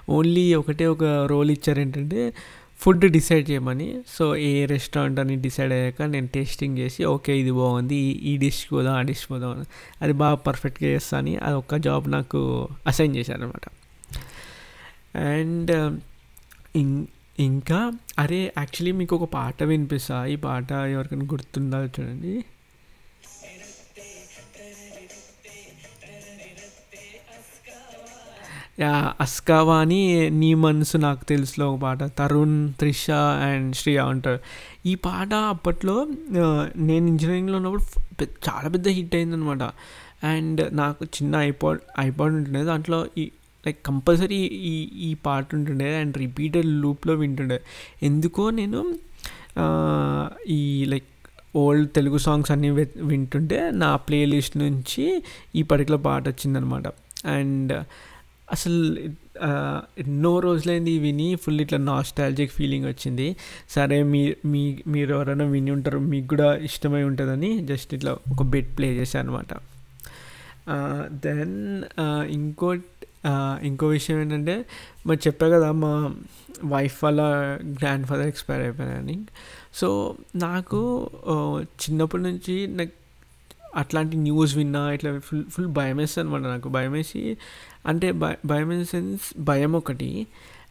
ఓన్లీ 0.09 0.55
ఒకటే 0.55 0.87
ఒక 0.87 1.05
రోల్ 1.05 1.51
ఇచ్చారు 1.51 1.81
ఏంటంటే 1.81 2.33
ఫుడ్ 2.79 3.13
డిసైడ్ 3.13 3.51
చేయమని. 3.51 4.01
సో 4.09 4.37
ఏ 4.37 4.67
రెస్టారెంట్ 4.67 5.21
అని 5.21 5.37
డిసైడ్ 5.37 5.73
అయ్యాక 5.73 6.03
నేను 6.03 6.29
టేస్టింగ్ 6.35 6.79
చేసి 6.79 7.05
ఓకే 7.05 7.39
ఇది 7.39 7.51
బాగుంది 7.51 7.97
ఈ 8.31 8.37
డిష్ 8.37 8.73
పోదాం 8.73 8.95
ఆ 8.95 9.03
డిష్ 9.03 9.31
పోదాం 9.31 9.65
అది 10.03 10.13
బాగా 10.13 10.35
పర్ఫెక్ట్గా 10.35 10.91
చేస్తా 10.91 11.19
అని 11.19 11.37
అది 11.37 11.55
ఒక్క 11.55 11.77
జాబ్ 11.77 12.11
నాకు 12.11 12.69
అసైన్ 12.87 13.17
చేశారనమాట 13.17 13.67
అండ్ 15.17 15.99
ఇంకా 17.41 17.93
అరే 18.19 18.53
యాక్చువల్లీ 18.59 18.93
మీకు 18.93 19.17
ఒక 19.17 19.29
పాట 19.35 19.63
వినిపిస్తా. 19.63 20.27
ఈ 20.27 20.37
పాట 20.37 20.73
ఎవరికైనా 20.73 21.25
గుర్తుందా 21.25 21.79
చూడండి. 21.85 22.45
అస్కావా 29.21 29.77
అని 29.79 30.31
నీ 30.31 30.55
మనసు 30.55 30.97
నాకు 30.99 31.25
తెలుసులో 31.25 31.73
ఒక 31.73 31.81
పాట. 31.81 32.03
తరుణ్ 32.19 32.73
త్రిష 32.73 33.11
అండ్ 33.11 33.77
శ్రియ 33.77 34.01
ఉంటారు. 34.01 34.39
ఈ 34.87 34.95
పాట 34.95 35.35
అప్పట్లో 35.35 36.07
నేను 36.77 37.07
ఇంజనీరింగ్లో 37.07 37.57
ఉన్నప్పుడు 37.57 38.25
చాలా 38.49 38.69
పెద్ద 38.69 38.89
హిట్ 38.89 39.15
అయిందనమాట 39.15 39.63
అండ్ 40.27 40.77
నాకు 40.77 41.05
చిన్న 41.05 41.37
ఐపాడ్ 41.37 41.81
ఐపాడ్ 42.01 42.35
ఉంటుండే. 42.35 42.63
దాంట్లో 42.65 43.07
ఈ 43.19 43.31
లైక్ 43.67 43.79
కంపల్సరీ 43.87 44.37
ఈ 44.71 44.75
ఈ 45.11 45.15
పాట 45.15 45.55
ఉంటుండే. 45.55 45.97
అండ్ 45.97 46.17
రిపీటెడ్ 46.17 46.67
లూప్లో 46.67 47.15
వింటుండే. 47.15 47.61
ఎందుకో 48.03 48.51
నేను 48.51 48.81
ఈ 50.49 50.85
లైక్ 50.85 51.05
ఓల్డ్ 51.57 51.91
తెలుగు 51.91 52.19
సాంగ్స్ 52.19 52.51
అన్నీ 52.51 52.71
వింటుంటే 52.71 53.71
నా 53.71 53.97
ప్లేలిస్ట్ 53.97 54.57
నుంచి 54.57 55.23
ఈ 55.55 55.63
పర్టికులర్ 55.63 56.05
పాట 56.05 56.29
వచ్చిందనమాట 56.29 56.87
అండ్ 57.27 57.73
అసలు 58.53 58.81
ఎన్నో 59.99 60.39
రోజులైంది 60.39 60.99
విని 60.99 61.29
ఫుల్ 61.35 61.61
ఇట్లా 61.61 61.79
నాస్టాలజిక్ 61.79 62.53
ఫీలింగ్ 62.53 62.87
వచ్చింది. 62.87 63.37
సరే 63.71 64.03
మీ 64.03 64.35
మీ 64.45 64.63
మీరు 64.87 65.15
ఎవరైనా 65.15 65.45
విని 65.45 65.71
ఉంటారు 65.71 65.99
మీకు 65.99 66.27
కూడా 66.27 66.57
ఇష్టమై 66.57 67.03
ఉంటుందని 67.03 67.51
జస్ట్ 67.67 67.95
ఇట్లా 67.95 68.13
ఒక 68.13 68.43
బెట్ 68.43 68.79
ప్లే 68.79 68.89
చేశాను 68.95 69.37
అనమాట 69.37 69.53
దెన్ 71.27 71.57
ఇంకో 72.33 72.75
ఇంకో 73.63 73.87
విషయం 73.87 74.21
ఏంటంటే 74.21 74.65
మరి 75.07 75.19
చెప్పా 75.27 75.47
కదా 75.49 75.73
మా 75.73 75.93
వైఫ్ 76.65 77.05
వాళ్ళ 77.05 77.21
గ్రాండ్ 77.81 78.07
ఫాదర్ 78.07 78.27
ఎక్స్పైర్ 78.27 78.63
అయిపోయారని. 78.63 79.17
సో 79.75 79.89
నాకు 80.37 81.11
చిన్నప్పటి 81.57 82.23
నుంచి 82.23 82.67
నాకు 82.67 82.93
అట్లాంటి 83.75 84.17
న్యూస్ 84.17 84.57
విన్నా 84.57 84.93
ఇట్లా 84.93 85.19
ఫుల్ 85.19 85.45
ఫుల్ 85.51 85.67
భయం 85.67 85.97
వేస్తుంది 85.97 86.29
అనమాట 86.29 86.51
నాకు. 86.51 86.69
భయం 86.69 86.93
వేసి 86.93 87.23
అంటే 87.87 88.13
భయం 88.47 88.85
సెన్స్ 88.85 89.41
భయం 89.41 89.73
ఒకటి. 89.77 90.11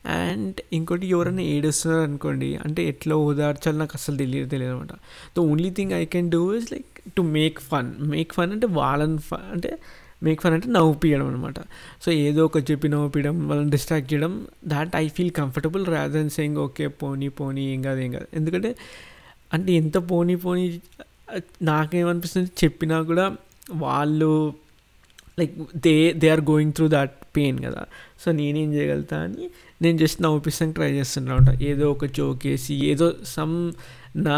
అండ్ 0.06 0.62
ఇంకోటి 0.74 1.08
ఎవరైనా 1.08 1.42
ఏడుస్తున్నారు 1.42 2.04
అనుకోండి 2.04 2.56
అంటే 2.66 2.82
ఎట్లా 2.84 3.16
ఓదార్చాలి 3.16 3.78
నాకు 3.78 3.92
అసలు 3.96 4.18
తెలియదు 4.18 4.50
తెలియదు 4.50 4.74
అనమాట 4.74 4.94
the 5.38 5.40
only 5.40 5.70
thing 5.70 5.92
I 5.92 6.06
can 6.06 6.32
do 6.32 6.56
is 6.56 6.72
like 6.72 6.90
to 7.18 7.22
make 7.22 7.60
fun 7.62 7.92
make 8.10 8.34
fun 8.34 8.52
అంటే 8.52 8.68
వాళ్ళని 8.72 9.18
ఫన్ 9.18 9.46
అంటే 9.52 9.72
మేక్ 10.24 10.42
ఫన్ 10.42 10.54
అంటే 10.54 10.68
నవ్వుపియడం 10.70 11.28
అనమాట 11.28 11.60
సో 12.06 12.12
ఏదో 12.12 12.46
ఒక 12.46 12.72
చెప్పి 12.72 12.88
నవ్వుపియడం 12.90 13.48
వాళ్ళని 13.48 13.72
డిస్ట్రాక్ట్ 13.72 14.14
చేయడం 14.14 14.34
that 14.68 14.96
I 14.96 15.08
feel 15.08 15.32
comfortable 15.32 15.86
rather 15.86 16.12
than 16.12 16.30
saying 16.30 16.58
okay 16.58 16.88
పోనీ 16.88 17.28
పోనీ 17.30 17.74
ఏం 17.74 17.82
కాదు 17.82 18.00
ఏం 18.00 18.12
కాదు. 18.12 18.28
ఎందుకంటే 18.34 18.72
అంటే 19.54 19.72
ఎంత 19.74 19.98
పోనీ 20.12 20.36
పోనీ 20.36 20.66
నాకేమనిపిస్తుంది 21.62 22.52
చెప్పినా 22.64 23.02
కూడా 23.02 23.36
వాళ్ళు 23.72 24.54
like 25.40 25.54
they 25.76 26.14
they 26.14 26.30
are 26.30 26.42
going 26.42 26.74
through 26.74 26.88
that 26.88 27.12
pain 27.38 27.64
కదా. 27.64 27.86
సో 28.26 28.32
నేనేం 28.32 28.74
చేయగలుగుతా 28.74 29.18
అని 29.18 29.50
నేను 29.82 29.98
జస్ట్ 29.98 30.22
నవ్వుపిస్తానికి 30.22 30.76
ట్రై 30.76 30.92
చేస్తున్నా 30.92 31.54
ఏదో 31.62 31.92
ఒక 31.92 32.06
జోక్ 32.06 32.48
వేసి 32.48 32.76
ఏదో 32.86 33.14
సమ్ 33.24 33.74
నా 34.18 34.38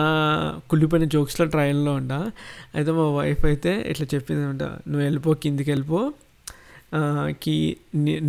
కుళ్ళిపోయిన 0.69 1.05
జోక్స్లో 1.05 1.45
ట్రయల్లో 1.45 1.93
ఉంటా. 1.93 2.31
అయితే 2.75 2.91
మా 2.91 3.11
వైఫ్ 3.11 3.45
అయితే 3.45 3.85
ఇట్లా 3.87 4.07
చెప్పింది 4.15 4.45
అంట 4.45 4.63
నువ్వు 4.63 5.01
వెళ్ళిపో 5.01 5.33
కిందికి 5.33 5.71
వెళ్ళిపో 5.71 6.13
కి 7.43 7.55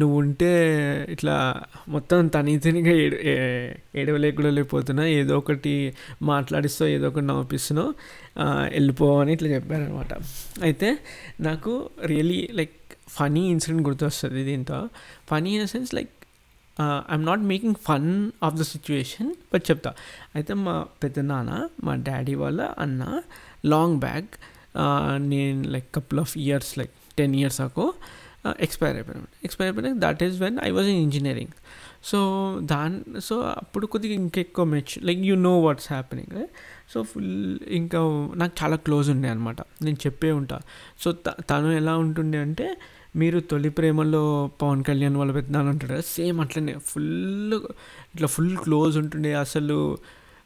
నువ్వు 0.00 0.16
ఉంటే 0.18 0.50
ఇట్లా 1.10 1.34
మొత్తం 1.88 2.28
తనీతనిగా 2.28 2.92
ఏడు 3.04 3.16
ఏడవలేకుండా 4.00 4.50
లేకపోతున్నా 4.50 5.04
ఏదో 5.18 5.34
ఒకటి 5.38 5.74
మాట్లాడిస్తావు 6.22 6.90
ఏదో 6.90 7.08
ఒకటి 7.08 7.26
నవ్విస్తున్నావు 7.26 7.92
వెళ్ళిపోవని 8.74 9.32
ఇట్లా 9.32 9.48
చెప్పారనమాట. 9.48 10.12
అయితే 10.62 10.90
నాకు 11.40 11.72
రియలీ 12.04 12.40
లైక్ 12.52 12.76
ఫనీ 13.08 13.42
ఇన్సిడెంట్ 13.50 13.84
గుర్తొస్తుంది 13.88 14.44
దీంతో. 14.44 14.78
Funny 15.30 15.50
in 15.56 15.64
the 15.64 15.68
sense 15.74 15.94
like 15.94 16.12
I'm 17.12 17.24
not 17.26 17.40
making 17.52 17.78
fun 17.88 18.10
of 18.42 18.56
the 18.56 18.62
situation 18.72 19.30
but 19.54 19.64
చెప్తా. 19.70 19.92
అయితే 20.34 20.54
మా 20.66 20.74
పెద్ద 21.02 21.18
నాన్న 21.30 21.52
మా 21.84 21.94
డాడీ 22.08 22.34
వాళ్ళ 22.34 22.60
అన్న 22.78 23.22
లాంగ్ 23.66 23.98
బ్యాగ్ 24.00 24.30
నేను 25.32 25.60
like 25.74 25.88
couple 25.94 26.20
of 26.20 26.38
years 26.38 26.72
like 26.78 26.94
ten 27.18 27.34
years 27.34 27.60
ago 27.60 27.86
expire 28.60 28.94
అయిపోయాను 28.94 29.26
ఎక్స్పైర్ 29.44 29.76
అయిపోయినాక 29.76 30.10
that 30.10 30.22
is 30.22 30.40
when 30.40 30.58
I 30.64 30.70
was 30.70 30.86
in 30.86 31.02
engineering 31.02 31.48
so 32.04 32.18
దాని 32.62 33.20
సో 33.20 33.40
అప్పుడు 33.40 33.86
కొద్దిగా 33.86 34.14
ఇంకెక్కువ 34.14 34.64
match 34.64 35.04
like 35.04 35.18
you 35.18 35.36
know 35.36 35.60
what's 35.60 35.92
happening 35.92 36.46
so 36.94 37.02
full 37.02 37.58
ఇంకా 37.70 37.98
నాకు 38.36 38.52
చాలా 38.62 38.76
క్లోజ్ 38.76 39.10
ఉండే 39.10 39.28
అనమాట 39.28 39.56
నేను 39.82 39.96
చెప్పే 39.96 40.32
ఉంటా. 40.32 40.60
సో 40.98 41.12
తను 41.50 41.72
ఎలా 41.72 41.96
ఉంటుండే 41.96 42.38
అంటే 42.38 42.76
మీరు 43.16 43.40
తొలి 43.40 43.68
ప్రేమలో 43.68 44.50
పవన్ 44.62 44.84
కళ్యాణ్ 44.84 45.16
వాళ్ళ 45.16 45.32
పెద్దనాన్న 45.32 45.70
ఉంటాడు 45.70 46.00
సేమ్ 46.00 46.40
అట్లనే 46.40 46.74
ఫుల్ 46.86 47.54
ఇట్లా 48.14 48.26
ఫుల్ 48.26 48.56
క్లోజ్ 48.56 48.98
ఉంటుండే 48.98 49.34
అసలు. 49.34 49.98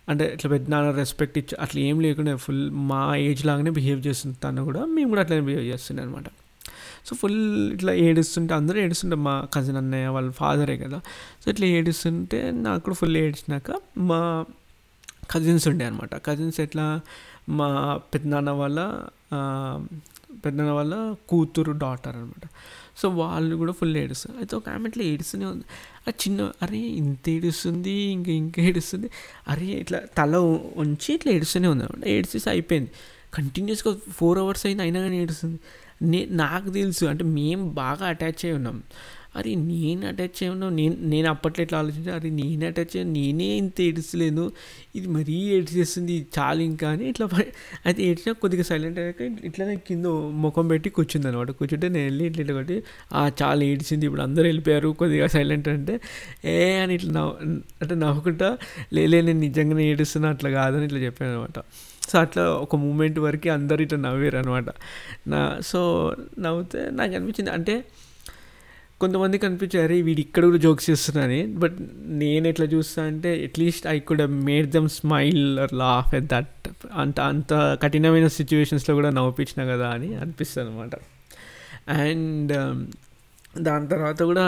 అంటే 0.09 0.35
ఇట్లా 0.35 0.51
పెద్దనాన్న 0.51 0.91
రెస్పెక్ట్ 0.91 1.39
ఇచ్చి 1.39 1.59
అట్లా 1.61 1.83
ఏం 1.83 2.01
లేకుండా 2.01 2.37
ఫుల్ 2.37 2.71
మా 2.71 3.17
ఏజ్ 3.17 3.47
లాగానే 3.47 3.71
బిహేవ్ 3.71 4.07
చేస్తుంది 4.07 4.37
తను 4.45 4.65
కూడా. 4.65 4.85
మేము 4.85 5.09
కూడా 5.09 5.21
అట్లనే 5.21 5.41
బిహేవ్ 5.41 5.65
చేస్తుండే 5.65 6.03
అనమాట 6.03 6.25
సో 7.07 7.17
ఫుల్ 7.17 7.73
ఇట్లా 7.73 7.93
ఏడుస్తుంటే 7.93 8.55
అందరూ 8.55 8.79
ఏడుస్తుంటే 8.81 9.17
మా 9.17 9.35
కజిన్ 9.55 9.77
అన్నయ్య 9.77 10.09
వాళ్ళ 10.09 10.31
ఫాదరే 10.31 10.77
కదా. 10.77 10.99
సో 11.45 11.51
ఇట్లా 11.51 11.67
ఏడుస్తుంటే 11.67 12.51
నాకు 12.51 12.83
కూడా 12.83 12.97
ఫుల్ 12.97 13.17
ఏడ్చినాక 13.17 13.71
మా 14.11 14.21
కజిన్స్ 15.31 15.69
ఉండే 15.69 15.85
అనమాట 15.85 16.15
కజిన్స్ 16.27 16.61
ఎట్లా? 16.61 17.01
మా 17.49 17.69
పెద్దనాన్న 18.15 18.51
వాళ్ళ 18.51 18.79
పెద్దనాన్న 20.45 20.73
వాళ్ళ 20.73 20.95
కూతురు 21.29 21.73
డాటర్ 21.73 22.17
అనమాట 22.17 22.47
సో 23.01 23.09
వాళ్ళు 23.09 23.57
కూడా 23.57 23.73
ఫుల్ 23.73 23.97
ఏడుస్తారు. 23.97 24.37
అయితే 24.37 24.57
ఒక 24.57 24.69
ఆమె 24.69 24.89
ఇట్లా 24.89 25.03
ఏడుస్తూనే 25.03 25.45
ఉంది. 25.45 25.65
ఆ 26.09 26.11
చిన్న 26.11 26.53
అరే 26.63 26.79
ఇంత 26.79 27.25
ఏడుస్తుంది 27.29 27.91
ఇంకా 27.91 28.31
ఇంకా 28.31 28.63
ఏడుస్తుంది. 28.63 29.11
అరే 29.49 29.67
ఇట్లా 29.67 29.99
తల 30.19 30.37
ఉంచి 30.77 31.15
ఇట్లా 31.15 31.33
ఏడుస్తూనే 31.33 31.69
ఉంది 31.69 31.85
అనమాట 31.85 32.07
ఏడిసేసి 32.09 32.49
అయిపోయింది. 32.51 32.91
కంటిన్యూస్గా 33.35 33.97
ఫోర్ 34.13 34.39
అవర్స్ 34.39 34.67
అయినా 34.67 34.83
అయినా 34.83 35.01
కానీ 35.01 35.23
ఏడుస్తుంది. 35.23 35.61
నే 36.03 36.21
నాకు 36.31 36.69
తెలుసు. 36.71 37.05
అంటే 37.05 37.25
మేము 37.39 37.65
బాగా 37.83 38.05
అటాచ్ 38.07 38.45
అయి 38.47 38.55
ఉన్నాం. 38.55 38.77
అరే 39.37 39.51
నేను 39.55 40.07
అటాచ్ 40.07 40.39
అయి 40.43 40.49
ఉన్నాం. 40.51 40.71
నేను 40.77 40.97
నేను 41.13 41.29
అప్పట్లో 41.31 41.63
ఎట్లా 41.65 41.79
ఆలోచించా? 41.79 42.15
అరే 42.15 42.31
నేను 42.31 42.67
అటాచ్ 42.67 42.95
అయ్యాను 42.95 43.13
నేనే 43.17 43.49
ఇంత 43.57 43.81
ఏడుస్తలేను. 43.81 44.45
ఇది 44.97 45.09
మరీ 45.17 45.37
ఏడ్చేస్తుంది 45.57 46.27
చాలు 46.39 46.63
ఇంకా 46.63 46.89
అని 46.91 47.05
ఇట్లా 47.09 47.27
అయితే 47.87 48.01
ఏడ్చినా 48.09 48.33
కొద్దిగా 48.45 48.65
సైలెంట్ 48.71 48.99
అయ్యాక 49.03 49.21
ఇట్లానే 49.49 49.77
కింద 49.89 50.07
ముఖం 50.45 50.69
పెట్టి 50.73 50.91
కూర్చుంది 50.97 51.29
అనమాట 51.29 51.51
కూర్చుంటే 51.61 51.89
నేను 51.89 52.05
వెళ్ళి 52.05 52.25
ఇట్లా 52.31 52.43
ఇట్లా 52.45 52.57
కొట్టి 52.61 52.79
చాలా 53.43 53.61
ఏడ్చింది 53.71 54.07
ఇప్పుడు 54.07 54.23
అందరూ 54.23 54.47
వెళ్ళిపోయారు 54.51 54.89
కొద్దిగా 55.03 55.29
సైలెంట్ 55.37 55.69
అంటే. 55.77 55.97
ఏ 56.55 56.57
అని 56.83 56.95
ఇట్లా 56.99 57.13
నవ్వు 57.19 57.35
అంటే 57.83 57.95
నవ్వుకుంటా 58.05 58.51
లేలే 58.99 59.21
నేను 59.29 59.41
నిజంగానే 59.49 59.85
ఏడుస్తున్నా 59.93 60.29
అట్లా 60.37 60.51
కాదని 60.59 60.87
ఇట్లా 60.91 61.03
చెప్పాను 61.07 61.33
అనమాట 61.33 61.59
సో 62.11 62.17
అట్లా 62.25 62.45
ఒక 62.65 62.77
మూమెంట్ 62.85 63.19
వరకు 63.27 63.51
అందరు 63.59 63.83
ఇట్లా 63.87 63.99
నవ్వారు 64.07 64.39
అనమాట 64.43 64.71
నా 65.33 65.41
సో 65.71 65.81
నవ్వుతే 66.47 66.83
నాకు 67.01 67.13
అనిపించింది. 67.19 67.53
అంటే 67.59 67.77
కొంతమందికి 69.01 69.45
అనిపించారు 69.49 69.97
వీడు 70.07 70.21
ఇక్కడ 70.25 70.43
కూడా 70.49 70.59
జోక్స్ 70.65 70.87
చేస్తున్నారని 70.91 71.41
బట్ 71.63 71.77
నేను 72.23 72.47
ఎట్లా 72.53 72.67
చూస్తా 72.75 73.01
అంటే 73.11 73.31
at least 73.47 73.85
I 73.95 73.95
could 74.09 74.23
made 74.49 74.69
them 74.77 74.89
smile 74.99 75.45
or 75.59 75.73
laugh 75.83 76.11
at 76.19 76.29
that 76.35 76.69
అంత 77.03 77.21
అంత 77.33 77.53
కఠినమైన 77.85 78.29
సిచ్యువేషన్స్లో 78.39 78.95
కూడా 78.95 79.13
నవ్వించిన 79.19 79.65
కదా 79.73 79.89
అని 79.99 80.11
అనిపిస్తుంది 80.25 80.67
అనమాట 80.67 80.95
అండ్ 82.01 82.53
um, 82.59 82.81
దాని 83.67 83.87
తర్వాత 83.89 84.21
కూడా 84.23 84.45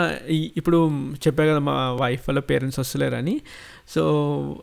ఇప్పుడు 0.59 0.77
చెప్పా 1.23 1.43
కదా 1.49 1.61
మా 1.69 1.73
వైఫ్ 2.01 2.23
వాళ్ళ 2.27 2.41
పేరెంట్స్ 2.49 2.79
వస్తలేరని. 2.79 3.33
సో 3.93 4.01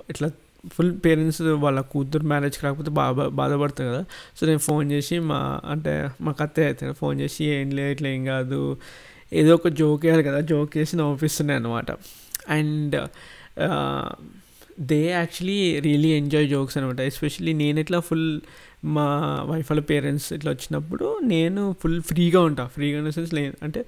ఇట్లా 0.08 0.28
ఫుల్ 0.68 0.92
పేరెంట్స్ 1.06 1.42
వాళ్ళ 1.42 1.80
కూతురు 1.80 2.24
మ్యారేజ్ 2.24 2.58
కాకపోతే 2.58 2.90
బాగా 2.90 3.28
బాధపడతారు 3.28 3.88
కదా. 3.88 4.04
సో 4.40 4.46
నేను 4.46 4.58
ఫోన్ 4.58 4.92
చేసి 4.92 5.18
మా 5.18 5.60
అంటే 5.64 6.10
మా 6.20 6.34
అత్తయ్య 6.40 6.66
అయితే 6.66 6.92
ఫోన్ 6.92 7.20
చేసి 7.20 7.44
ఏం 7.44 7.70
లేదు 7.70 7.92
ఇట్లా 7.92 8.08
ఏం 8.08 8.24
కాదు. 8.24 8.76
ఏదో 9.32 9.54
ఒక 9.54 9.68
జోక్ 9.68 10.06
వేయాలి 10.06 10.22
కదా 10.22 10.40
జోక్ 10.40 10.76
చేసి 10.76 10.96
నవ్విస్తున్నాయి 10.96 11.60
అనమాట 11.60 11.90
and 12.48 12.96
they 14.80 15.10
actually 15.10 15.80
really 15.80 16.08
enjoy 16.08 16.48
jokes 16.48 16.78
అనమాట 16.78 17.00
ఎస్పెషల్లీ 17.00 17.52
నేను 17.52 17.80
ఇట్లా 17.80 18.00
ఫుల్ 18.00 18.40
మా 18.84 19.42
వైఫ్ 19.46 19.70
వాళ్ళ 19.70 19.82
పేరెంట్స్ 19.82 20.32
ఇట్లా 20.32 20.50
వచ్చినప్పుడు 20.50 21.20
నేను 21.22 21.76
ఫుల్ 21.82 22.02
ఫ్రీగా 22.02 22.40
ఉంటాను 22.40 22.68
ఫ్రీగా 22.68 22.98
ఇన్ 22.98 23.12
సెన్స్ 23.12 23.34
అంటే 23.62 23.84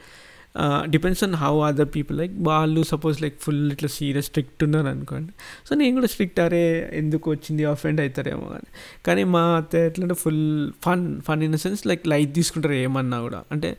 depends 0.91 1.25
on 1.25 1.35
how 1.35 1.53
other 1.61 1.89
people 1.95 2.19
like 2.19 2.35
వాళ్ళు 2.41 2.83
సపోజ్ 2.83 3.23
లైక్ 3.23 3.37
ఫుల్ 3.41 3.73
ఇట్లా 3.73 3.89
సీరియస్ 3.89 4.27
స్ట్రిక్ట్ 4.27 4.65
ఉన్నారు 4.65 4.87
అనుకోండి. 4.87 5.33
సో 5.69 5.75
నేను 5.75 5.95
కూడా 5.95 6.07
స్ట్రిక్ట్ 6.07 6.41
అరే 6.41 6.91
ఎందుకు 6.93 7.31
వచ్చింది 7.31 7.65
అఫెండ్ 7.65 8.01
అవుతారేమో 8.01 8.47
అని. 8.47 8.69
కానీ 9.07 9.25
మా 9.25 9.57
అత్త 9.57 9.75
ఎట్లంటే 9.89 10.15
full 10.15 10.45
fun 10.87 11.21
fun 11.21 11.43
in 11.43 11.53
the 11.53 11.57
sense 11.57 11.87
like 11.87 12.07
light 12.09 12.35
తీసుకుంటారు 12.35 12.75
ఏమన్నా 12.75 13.21
కూడా. 13.21 13.45
అంటే 13.51 13.71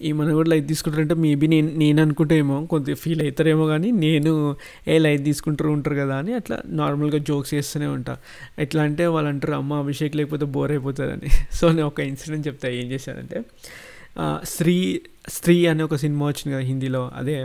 ఏమన్నా 0.00 0.34
కూడా 0.34 0.50
లైట్ 0.50 0.68
తీసుకుంటారంటే 0.68 1.14
మేబీ 1.14 1.46
నేను 1.46 1.70
నేను 1.76 2.02
అనుకుంటేమో 2.02 2.56
కొద్దిగా 2.66 2.96
ఫీల్ 2.96 3.22
అవుతారేమో 3.22 3.66
కానీ 3.66 3.90
నేను 3.90 4.56
ఏ 4.88 4.98
లైట్ 4.98 5.24
తీసుకుంటారు 5.24 5.70
ఉంటారు 5.70 5.96
కదా 5.96 6.14
అని 6.18 6.32
అట్లా 6.34 6.62
నార్మల్గా 6.80 7.18
జోక్స్ 7.18 7.54
చేస్తూనే 7.54 7.86
ఉంటా. 7.86 8.14
ఎట్లా 8.58 8.82
అంటే 8.82 9.06
వాళ్ళు 9.06 9.28
అంటారు 9.28 9.52
అమ్మ 9.52 9.74
అభిషేక్ 9.74 10.16
లేకపోతే 10.16 10.44
బోర్ 10.44 10.70
అయిపోతుందని 10.70 11.30
సో 11.58 11.64
నేను 11.72 11.86
ఒక 11.86 12.00
ఇన్సిడెంట్ 12.00 12.46
చెప్తా 12.46 12.68
ఏం 12.68 12.86
చేశానంటే 12.92 13.40
స్త్రీ 14.44 14.76
స్త్రీ 15.28 15.56
అనే 15.66 15.82
ఒక 15.82 15.96
సినిమా 15.96 16.24
వచ్చింది 16.26 16.52
కదా 16.56 16.64
హిందీలో. 16.70 17.02
అదే 17.14 17.36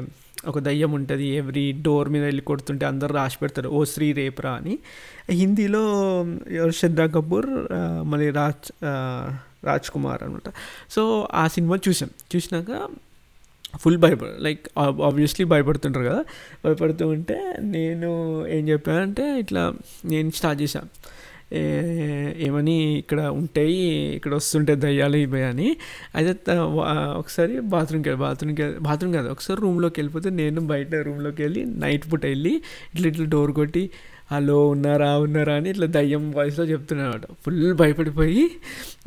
ఒక 0.47 0.59
దయ్యం 0.59 0.91
ఉంటుంది 0.91 1.27
ఎవ్రీ 1.39 1.63
డోర్ 1.85 2.09
మీద 2.09 2.23
వెళ్ళి 2.23 2.41
కొడుతుంటే 2.41 2.85
అందరు 2.85 3.13
రాసి 3.13 3.37
పెడతారు 3.41 3.69
ఓ 3.69 3.79
శ్రీ 3.83 4.07
రేప్రా 4.13 4.51
అని. 4.51 4.75
హిందీలో 5.29 5.83
శ్రద్ధా 6.77 7.05
కపూర్ 7.15 7.49
మళ్ళీ 8.11 8.29
రాజ్ 8.29 8.71
రాజ్ 9.65 9.89
కుమార్ 9.89 10.23
అనమాట 10.23 10.49
సో 10.91 11.03
ఆ 11.33 11.43
సినిమా 11.47 11.77
చూసాం. 11.87 12.09
చూసినాక 12.35 12.71
ఫుల్ 13.77 13.97
భయపడ 13.97 14.29
లైక్ 14.39 14.63
ఆబ్వియస్లీ 14.79 15.45
భయపడుతుంటారు 15.45 16.05
కదా. 16.05 16.21
భయపడుతూ 16.65 17.07
ఉంటే 17.07 17.37
నేను 17.75 18.11
ఏం 18.47 18.63
చెప్పానంటే 18.69 19.25
ఇట్లా 19.39 19.63
నేను 20.05 20.29
స్టార్ట్ 20.31 20.61
చేశాను 20.61 20.89
ఏమని 22.47 22.75
ఇక్కడ 22.99 23.19
ఉంటాయి 23.39 23.77
ఇక్కడ 24.15 24.33
వస్తుంటే 24.33 24.75
దయ్యాలు 24.75 25.17
ఇవి 25.17 25.43
అని. 25.43 25.69
అయితే 26.15 26.55
ఒకసారి 27.21 27.59
బాత్రూమ్కి 27.73 28.09
వెళ్ళి 28.09 28.21
బాత్రూమ్కి 28.21 28.79
బాత్రూమ్ 28.79 29.13
కాదు 29.13 29.29
ఒకసారి 29.29 29.61
రూమ్లోకి 29.61 29.99
వెళ్ళిపోతే 29.99 30.29
నేను 30.41 30.61
బయట 30.67 30.95
రూమ్లోకి 31.07 31.41
వెళ్ళి 31.43 31.65
నైట్ 31.65 32.11
పూట 32.11 32.25
వెళ్ళి 32.25 32.53
ఇట్లా 32.93 33.07
ఇట్లా 33.07 33.25
డోర్ 33.25 33.51
కొట్టి 33.51 33.83
హలో 34.31 34.67
ఉన్నారా 34.67 35.17
ఉన్నారా? 35.17 35.55
అని 35.55 35.69
ఇట్లా 35.69 35.87
దయ్యం 35.87 36.31
వాయిస్లో 36.31 36.65
చెప్తున్నాను 36.65 37.27
ఫుల్ 37.43 37.73
భయపడిపోయి 37.73 38.43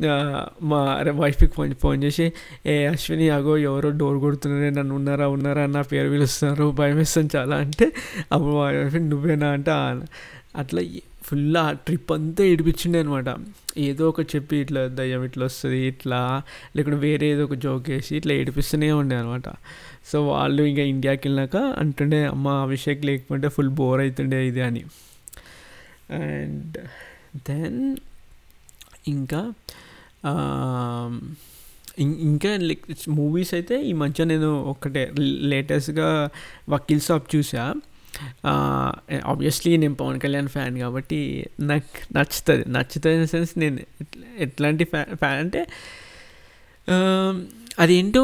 మా 0.03 0.15
మా 0.61 0.79
వైఫ్కి 1.11 1.47
ఫోన్ 1.47 1.75
ఫోన్ 1.75 2.03
చేసి 2.03 2.25
ఏ 2.65 2.85
అశ్విని 2.85 3.29
అగో 3.29 3.57
ఎవరో 3.57 3.89
డోర్ 3.89 4.19
కొడుతున్నారే 4.19 4.69
నన్ను 4.69 4.95
ఉన్నారా 4.95 5.27
ఉన్నారా? 5.27 5.65
నా 5.65 5.81
పేరు 5.81 6.09
పిలుస్తున్నారు. 6.09 6.71
భయం 6.71 6.97
వేస్తాను 6.97 7.29
చాలా 7.35 7.55
అంటే 7.55 7.87
అప్పుడు 8.31 8.53
మా 8.53 8.65
వైఫ్ 8.71 8.95
నువ్వేనా? 8.95 9.51
అంటే 9.51 9.71
అట్లా 10.55 10.81
ఫుల్ 11.31 11.57
ఆ 11.57 11.71
ట్రిప్ 11.71 12.11
అంతా 12.11 12.43
ఏడిపించిండే 12.43 12.99
అనమాట 12.99 13.25
ఏదో 13.77 14.09
ఒకటి 14.09 14.27
చెప్పి 14.35 14.57
ఇట్లా 14.57 14.87
దయ్యం 14.87 15.23
ఇట్లా 15.23 15.45
వస్తుంది 15.45 15.79
ఇట్లా 15.79 16.41
లేకుంటే 16.75 16.97
వేరే 16.99 17.27
ఏదో 17.27 17.43
ఒక 17.43 17.53
జోక్ 17.53 17.89
వేసి 17.89 18.17
ఇట్లా 18.17 18.33
ఏడిపిస్తూనే 18.33 18.91
ఉండే 18.91 19.15
అనమాట 19.15 19.43
సో 20.05 20.27
వాళ్ళు 20.27 20.63
ఇంకా 20.63 20.81
ఇండియాకి 20.81 21.27
వెళ్ళాక 21.27 21.57
అంటుండే 21.57 22.25
అమ్మ 22.25 22.47
అభిషేక్ 22.47 23.05
లేకపోతే 23.05 23.47
ఫుల్ 23.47 23.69
బోర్ 23.69 24.01
అవుతుండే 24.01 24.47
ఇది 24.47 24.61
అని. 24.61 24.79
అండ్ 26.09 26.77
దెన్ 27.49 27.97
ఇంకా 29.07 29.53
ఇం- 31.99 32.17
ఇంకా 32.19 32.57
లైక్ 32.57 33.09
మూవీస్ 33.09 33.53
అయితే 33.53 33.81
ఈ 33.81 33.93
మధ్య 33.93 34.25
నేను 34.25 34.63
ఒకటే 34.63 35.11
లేటెస్ట్గా 35.19 36.29
వకీల్ 36.69 37.01
సాబ్ 37.01 37.35
చూసా. 37.35 37.73
ఆబ్వియస్లీ 39.31 39.71
నేను 39.77 39.95
పవన్ 40.01 40.19
కళ్యాణ్ 40.19 40.49
ఫ్యాన్ 40.55 40.77
కాబట్టి 40.77 41.19
నాకు 41.71 41.91
నచ్చుతుంది. 42.17 42.63
నచ్చుతుంది 42.75 43.15
ఇన్ 43.21 43.29
సెన్స్ 43.33 43.53
నేను 43.59 43.79
ఎట్లాంటి 44.45 44.83
ఫ్యాన్ 44.83 45.11
ఫ్యాన్ 45.15 45.39
అంటే 45.45 45.63
అదేంటో 47.79 48.23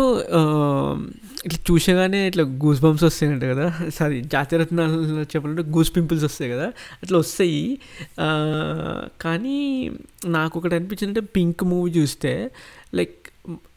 ఇట్లా 1.45 1.59
చూసేగానే 1.69 2.19
ఇట్లా 2.27 2.43
గూస్ 2.63 2.79
బంప్స్ 2.81 3.03
వస్తాయంట 3.03 3.45
కదా. 3.51 3.65
సారీ 3.95 4.17
జాతిరత్నాలు 4.33 4.97
చెప్పాలంటే 5.33 5.63
గూస్ 5.75 5.91
పింపుల్స్ 5.95 6.23
వస్తాయి 6.23 6.49
కదా. 6.51 6.67
అట్లా 7.03 7.17
వస్తాయి. 7.17 7.61
కానీ 9.21 9.57
నాకు 10.37 10.53
ఒకటి 10.59 10.75
అనిపించిందంటే 10.75 11.23
పింక్ 11.35 11.63
మూవీ 11.63 11.91
చూస్తే 11.91 12.33
లైక్ 12.95 13.15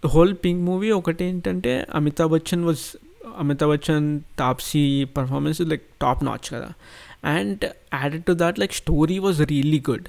హోల్ 0.07 0.35
పింక్ 0.45 0.63
మూవీ 0.69 0.91
ఒకటి 0.91 1.25
ఏంటంటే 1.25 1.75
Amitabh 1.95 2.33
Bachchan 2.33 2.65
was 2.65 2.85
Amitabh 3.39 3.71
Bachchan 3.71 4.21
Taapsee 4.39 5.05
performance 5.05 5.61
like 5.61 5.83
top 6.03 6.25
notch 6.25 6.49
కదా. 6.55 6.71
And 7.25 7.65
added 7.95 8.25
to 8.25 8.33
that 8.33 8.59
like 8.59 8.73
story 8.73 9.19
was 9.19 9.41
really 9.43 9.83
good 9.91 10.09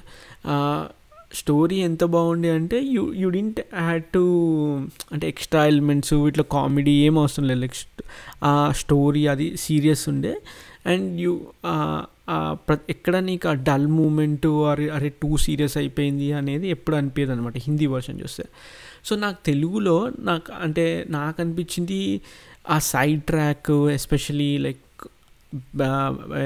story 1.34 1.76
ఎంత 1.76 2.04
బాగుంది 2.04 2.48
అంటే 2.50 2.78
you 2.84 3.02
you 3.14 3.28
didn't 3.30 3.60
had 3.76 4.04
to 4.04 4.22
అంటే 5.12 5.28
extra 5.28 5.66
elements 5.66 6.12
ఇట్లా 6.14 6.44
comedy 6.52 6.90
ఏం 6.90 7.18
అవసరం 7.18 7.46
లేదు. 7.48 7.60
లైక్ 7.60 7.74
ఆ 8.44 8.72
స్టోరీ 8.72 9.26
అది 9.26 9.46
సీరియస్ 9.56 10.08
ఉండే. 10.08 10.34
అండ్ 10.86 11.20
యూ 11.20 11.40
ఎక్కడ 12.90 13.16
నీకు 13.16 13.48
ఆ 13.48 13.52
డల్ 13.52 13.86
మూమెంట్ 13.86 14.46
అరే 14.46 14.88
అరే 14.88 15.08
టూ 15.22 15.36
సీరియస్ 15.36 15.76
అయిపోయింది 15.76 16.32
అనేది 16.32 16.68
ఎప్పుడు 16.68 16.96
అనిపించదు 16.96 17.32
అనమాట 17.32 17.58
హిందీ 17.58 17.86
వర్షన్ 17.86 18.20
చూస్తే. 18.20 18.44
సో 19.04 19.16
నాకు 19.16 19.38
తెలుగులో 19.46 19.96
నాకు 20.18 20.52
అంటే 20.60 21.06
నాకు 21.10 21.42
అనిపించింది 21.42 22.20
ఆ 22.70 22.78
సైడ్ 22.78 23.22
ట్రాక్ 23.22 23.70
ఎస్పెషలీ 23.70 24.58
లైక్ 24.58 24.78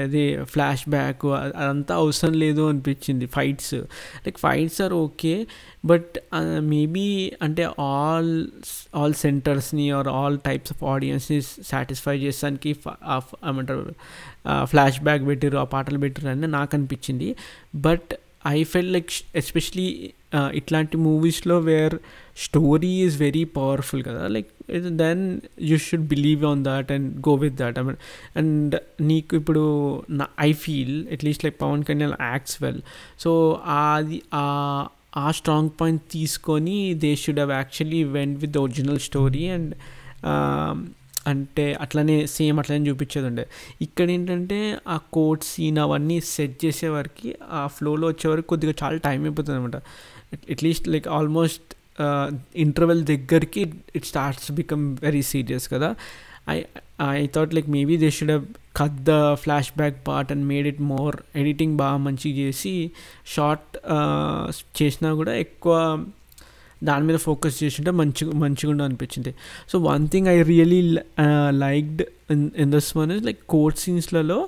అది 0.03 0.43
ఫ్లాష్ 0.43 0.89
బ్యాక్ 0.89 1.25
అదంతా 1.25 1.95
అవసరం 1.95 2.33
లేదు 2.33 2.69
అనిపించింది. 2.69 3.25
Fights 3.25 3.73
like 4.25 4.37
fights 4.37 4.81
are 4.81 4.93
okay 4.93 5.47
but 5.85 6.19
maybe 6.59 7.31
అంటే 7.41 7.69
ఆల్ 7.79 8.47
ఆల్ 8.95 9.13
సెంటర్స్ని 9.13 9.91
ఆర్ 9.91 10.07
ఆల్ 10.07 10.39
టైప్స్ 10.45 10.73
ఆఫ్ 10.73 10.83
ఆడియన్స్ని 10.83 11.41
సాటిస్ఫై 11.41 12.17
చేసానికి 12.17 12.75
ఏమంటారు 13.47 13.93
ఫ్లాష్ 14.63 15.01
బ్యాక్ 15.01 15.25
పెట్టారు 15.27 15.57
ఆ 15.57 15.63
పాటలు 15.63 15.97
పెట్టారు 15.97 16.27
అని 16.27 16.47
నాకు 16.47 16.75
అనిపించింది. 16.75 17.35
But 17.75 18.09
I 18.47 18.63
fell 18.63 18.93
like 18.93 19.09
especially 19.35 20.11
ఇట్లాంటి 20.53 20.97
మూవీస్లో 20.97 21.59
where 21.59 21.95
story 22.37 22.87
is 22.87 23.17
very 23.21 23.43
powerful 23.43 24.03
కదా. 24.03 24.27
Like 24.27 24.47
then 24.97 25.41
you 25.61 25.77
should 25.77 26.07
believe 26.07 26.45
on 26.45 26.63
that 26.63 26.91
and 26.91 27.27
go 27.29 27.35
with 27.35 27.55
that 27.55 27.79
I 27.79 27.81
mean 27.81 27.97
and 28.35 28.75
నీకు 29.01 29.35
ఇప్పుడు 29.35 29.63
నా 30.09 30.27
I 30.39 30.53
feel 30.53 31.07
at least 31.11 31.45
like 31.45 31.61
Pawan 31.61 31.83
Kalyan 31.83 32.13
acts 32.21 32.63
well 32.63 32.81
so 33.19 33.61
అది 33.69 34.21
ఆ 35.17 35.31
strong 35.31 35.69
point 35.81 36.03
తీసుకొని 36.11 36.93
they 36.93 37.15
should 37.15 37.35
have 37.35 37.51
actually 37.51 38.03
went 38.03 38.39
with 38.39 38.51
the 38.51 38.57
original 38.57 38.99
story 38.99 39.47
and 39.47 39.73
అంటే 41.27 41.73
అట్లనే 41.73 42.25
same 42.25 42.59
అట్లనే 42.59 42.89
చూపించేది 42.89 43.27
ఉండే 43.27 43.47
ఇక్కడ 43.81 44.09
ఏంటంటే 44.09 44.77
ఆ 44.87 44.97
కోట్ 44.97 45.43
సీన్ 45.43 45.77
అవన్నీ 45.77 46.19
సెట్ 46.19 46.65
చేసే 46.65 46.89
వరకు 46.89 47.33
ఆ 47.51 47.67
ఫ్లోలో 47.67 48.07
వచ్చే 48.07 48.29
వరకు 48.29 48.47
కొద్దిగా 48.47 48.73
చాలా 48.83 48.97
టైం 48.97 49.23
అయిపోతుంది 49.23 49.57
అనమాట 49.57 49.75
at least 50.51 50.87
like 50.87 51.07
almost 51.07 51.76
interval 52.55 53.03
దగ్గరికి 53.05 53.61
it 53.95 54.05
starts 54.05 54.51
become 54.51 54.97
very 55.01 55.21
serious 55.21 55.67
కదా. 55.73 55.95
I 56.49 56.57
I 57.01 57.27
thought 57.27 57.53
like 57.55 57.69
maybe 57.69 57.97
they 57.97 58.09
should 58.09 58.31
cut 58.75 58.97
the 59.03 59.33
flash 59.33 59.71
back 59.77 59.97
part 60.07 60.31
and 60.31 60.45
made 60.45 60.67
it 60.67 60.81
more 60.81 61.15
editing 61.35 61.77
బాగా 61.77 61.97
మంచిగా 61.97 62.35
చేసి 62.37 62.91
షార్ట్ 63.35 63.77
చేసినా 64.81 65.13
కూడా 65.13 65.33
ఎక్కువ 65.45 65.75
దాని 66.83 67.05
మీద 67.05 67.17
ఫోకస్ 67.17 67.63
చేసింటే 67.63 67.91
మంచిగా 67.91 68.31
మంచిగా 68.31 68.69
ఉండు 68.71 68.83
అనిపించింది. 68.83 69.35
So 69.69 69.79
one 69.79 70.07
thing 70.07 70.27
I 70.27 70.41
really 70.41 70.81
liked 71.49 72.03
in 72.31 72.51
in 72.57 72.71
this 72.71 72.97
one 72.97 73.11
is 73.11 73.23
like 73.23 73.39
court 73.49 73.79
సీన్స్లలో 73.79 74.39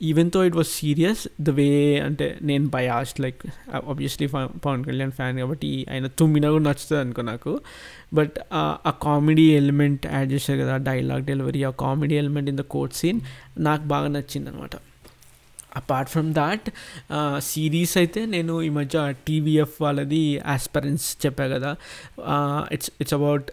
ఈవెన్తో 0.00 0.44
it 0.44 0.56
was 0.56 0.70
serious 0.80 1.28
the 1.40 1.50
way 1.50 1.66
అంటే 1.98 2.38
నేను 2.42 2.66
biased 2.66 3.20
like 3.20 3.46
obviously 3.74 4.26
Pawan 4.66 4.84
Kalyan 4.84 5.12
fan 5.12 5.38
కాబట్టి 5.38 5.86
ఆయన 5.90 6.06
తుమ్మినా 6.06 6.50
కూడా 6.50 6.64
నచ్చుతుంది 6.64 7.00
అనుకో 7.00 7.22
నాకు 7.22 7.60
బట్ 8.14 8.36
ఆ 8.52 8.92
కామెడీ 9.02 9.46
ఎలిమెంట్ 9.52 10.06
యాడ్ 10.06 10.32
చేశారు 10.32 10.58
కదా 10.58 10.76
డైలాగ్ 10.76 11.24
డెలివరీ 11.24 11.62
ఆ 11.64 11.70
comedy 11.70 12.16
element 12.16 12.50
in 12.50 12.56
the 12.56 12.60
court 12.60 12.94
scene 12.94 13.20
నాకు 13.58 13.82
బాగా 13.84 14.08
నచ్చింది 14.08 14.50
అనమాట 14.50 14.76
అపార్ట్ 15.76 16.10
ఫ్రమ్ 16.10 16.34
దాట్ 16.34 16.70
సిరీస్ 17.38 17.96
అయితే 17.96 18.26
నేను 18.26 18.62
ఈ 18.62 18.68
మధ్య 18.68 19.14
టీవీఎఫ్ 19.26 19.82
వాళ్ళది 19.82 20.40
ఆస్పరెన్స్ 20.46 21.26
చెప్పా 21.26 21.48
కదా 21.48 21.76
ఇట్స్ 22.72 22.90
ఇట్స్ 23.00 23.14
అబౌట్ 23.14 23.50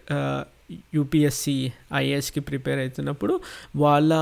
యూపీఎస్సి 0.94 1.72
ఐఏఎస్కి 1.94 2.40
ప్రిపేర్ 2.40 2.78
అవుతున్నప్పుడు 2.78 3.40
వాళ్ళ 3.76 4.12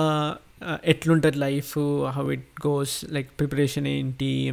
ఎట్లుంటుంది 0.85 1.39
life 1.39 1.79
how 2.09 2.33
it 2.33 2.67
goes 2.67 3.05
like 3.11 3.31
preparation 3.31 3.87
ఏంటి? 3.87 4.53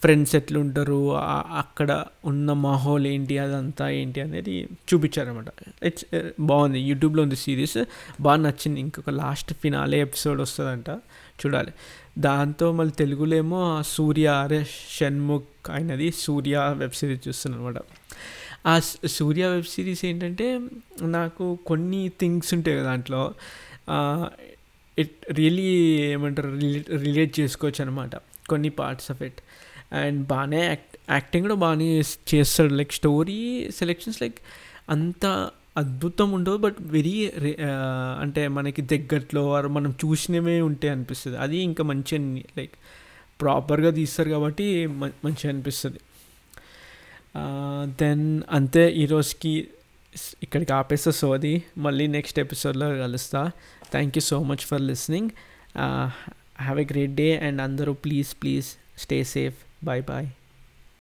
ఫ్రెండ్స్ 0.00 0.34
ఎట్లుంటారు? 0.34 1.14
అక్కడ 1.56 2.04
ఉన్న 2.24 2.52
మాహోల్ 2.52 3.06
ఏంటి? 3.06 3.38
అదంతా 3.38 3.88
ఏంటి? 3.88 4.20
అనేది 4.20 4.68
చూపించారనమాట 4.94 5.44
ఇట్స్ 5.84 6.04
uh, 6.14 6.30
బాగుంది. 6.40 6.80
యూట్యూబ్లో 6.80 7.22
ఉంది 7.22 7.36
సిరీస్ 7.36 7.84
బాగా 8.20 8.36
నచ్చింది. 8.36 8.80
ఇంకొక 8.80 9.10
లాస్ట్ 9.10 9.54
ఫినాలే 9.54 10.00
ఎపిసోడ్ 10.00 10.40
వస్తుందంట. 10.40 10.90
చూడాలి. 11.46 11.72
దాంతో 12.18 12.72
మళ్ళీ 12.72 12.92
తెలుగులో 12.92 13.36
ఏమో 13.36 13.82
సూర్య 13.86 14.26
అరే 14.26 14.66
షణ్ముఖ్ 14.90 15.70
అయినది 15.70 16.12
సూర్య 16.12 16.74
వెబ్ 16.76 16.92
సిరీస్ 16.92 17.28
చూస్తున్నాను 17.28 17.66
అనమాట 17.66 17.82
ఆ 18.66 18.80
సూర్య 19.06 19.46
వెబ్ 19.46 19.64
సిరీస్ 19.64 20.04
ఏంటంటే 20.04 20.60
నాకు 21.02 21.58
కొన్ని 21.66 22.08
థింగ్స్ 22.08 22.54
ఉంటాయి 22.54 22.76
దాంట్లో. 22.76 23.34
ఇట్ 24.98 25.16
రియలీ 25.32 25.68
ఏమంటారు 26.14 26.50
రిలేట్ 26.56 26.90
రిలేట్ 26.90 27.40
చేసుకోవచ్చు 27.40 27.80
అనమాట 27.84 28.16
కొన్ని 28.48 28.70
పార్ట్స్ 28.80 29.10
ఆఫ్ 29.10 29.22
ఇట్ 29.22 29.40
అండ్ 29.92 30.20
బాగానే 30.26 30.60
యాక్ట్ 30.66 30.96
యాక్టింగ్ 31.10 31.44
కూడా 31.44 31.54
బాగానే 31.54 31.88
చేస్తాడు. 32.34 32.72
లైక్ 32.74 32.92
స్టోరీ 32.92 33.70
సెలెక్షన్స్ 33.76 34.22
లైక్ 34.22 34.38
అంత 34.90 35.26
అద్భుతం 35.76 36.32
ఉండదు. 36.32 36.56
బట్ 36.56 36.76
వెరీ 36.80 37.14
అంటే 38.20 38.42
మనకి 38.48 38.82
దగ్గరలో 38.82 39.42
వారు 39.48 39.68
మనం 39.68 39.90
చూసినవే 40.04 40.60
ఉంటే 40.60 40.88
అనిపిస్తుంది. 40.88 41.36
అది 41.38 41.58
ఇంకా 41.58 41.84
మంచిగా 41.84 42.40
లైక్ 42.58 42.74
ప్రాపర్గా 43.40 43.90
తీస్తారు 43.90 44.30
కాబట్టి 44.30 44.86
మంచిగా 44.86 45.48
అనిపిస్తుంది. 45.48 46.00
దెన్ 48.00 48.42
అంతే 48.50 48.90
ఈరోజుకి 49.02 49.54
ఇక్కడికి 50.42 50.72
ఆపేస్తా 50.72 51.10
సో 51.10 51.28
అది. 51.34 51.62
మళ్ళీ 51.78 52.06
నెక్స్ట్ 52.06 52.38
ఎపిసోడ్లో 52.38 52.88
కలుస్తా. 52.96 53.40
thank 53.94 54.16
you 54.16 54.22
so 54.22 54.42
much 54.42 54.64
for 54.64 54.78
listening. 54.78 55.32
Uh, 55.74 56.10
have 56.66 56.78
a 56.78 56.84
great 56.84 57.14
day 57.16 57.32
and 57.38 57.60
andaro 57.66 57.94
please 58.06 58.34
please 58.34 58.76
stay 59.06 59.22
safe. 59.24 59.64
Bye 59.82 60.00
bye 60.12 60.43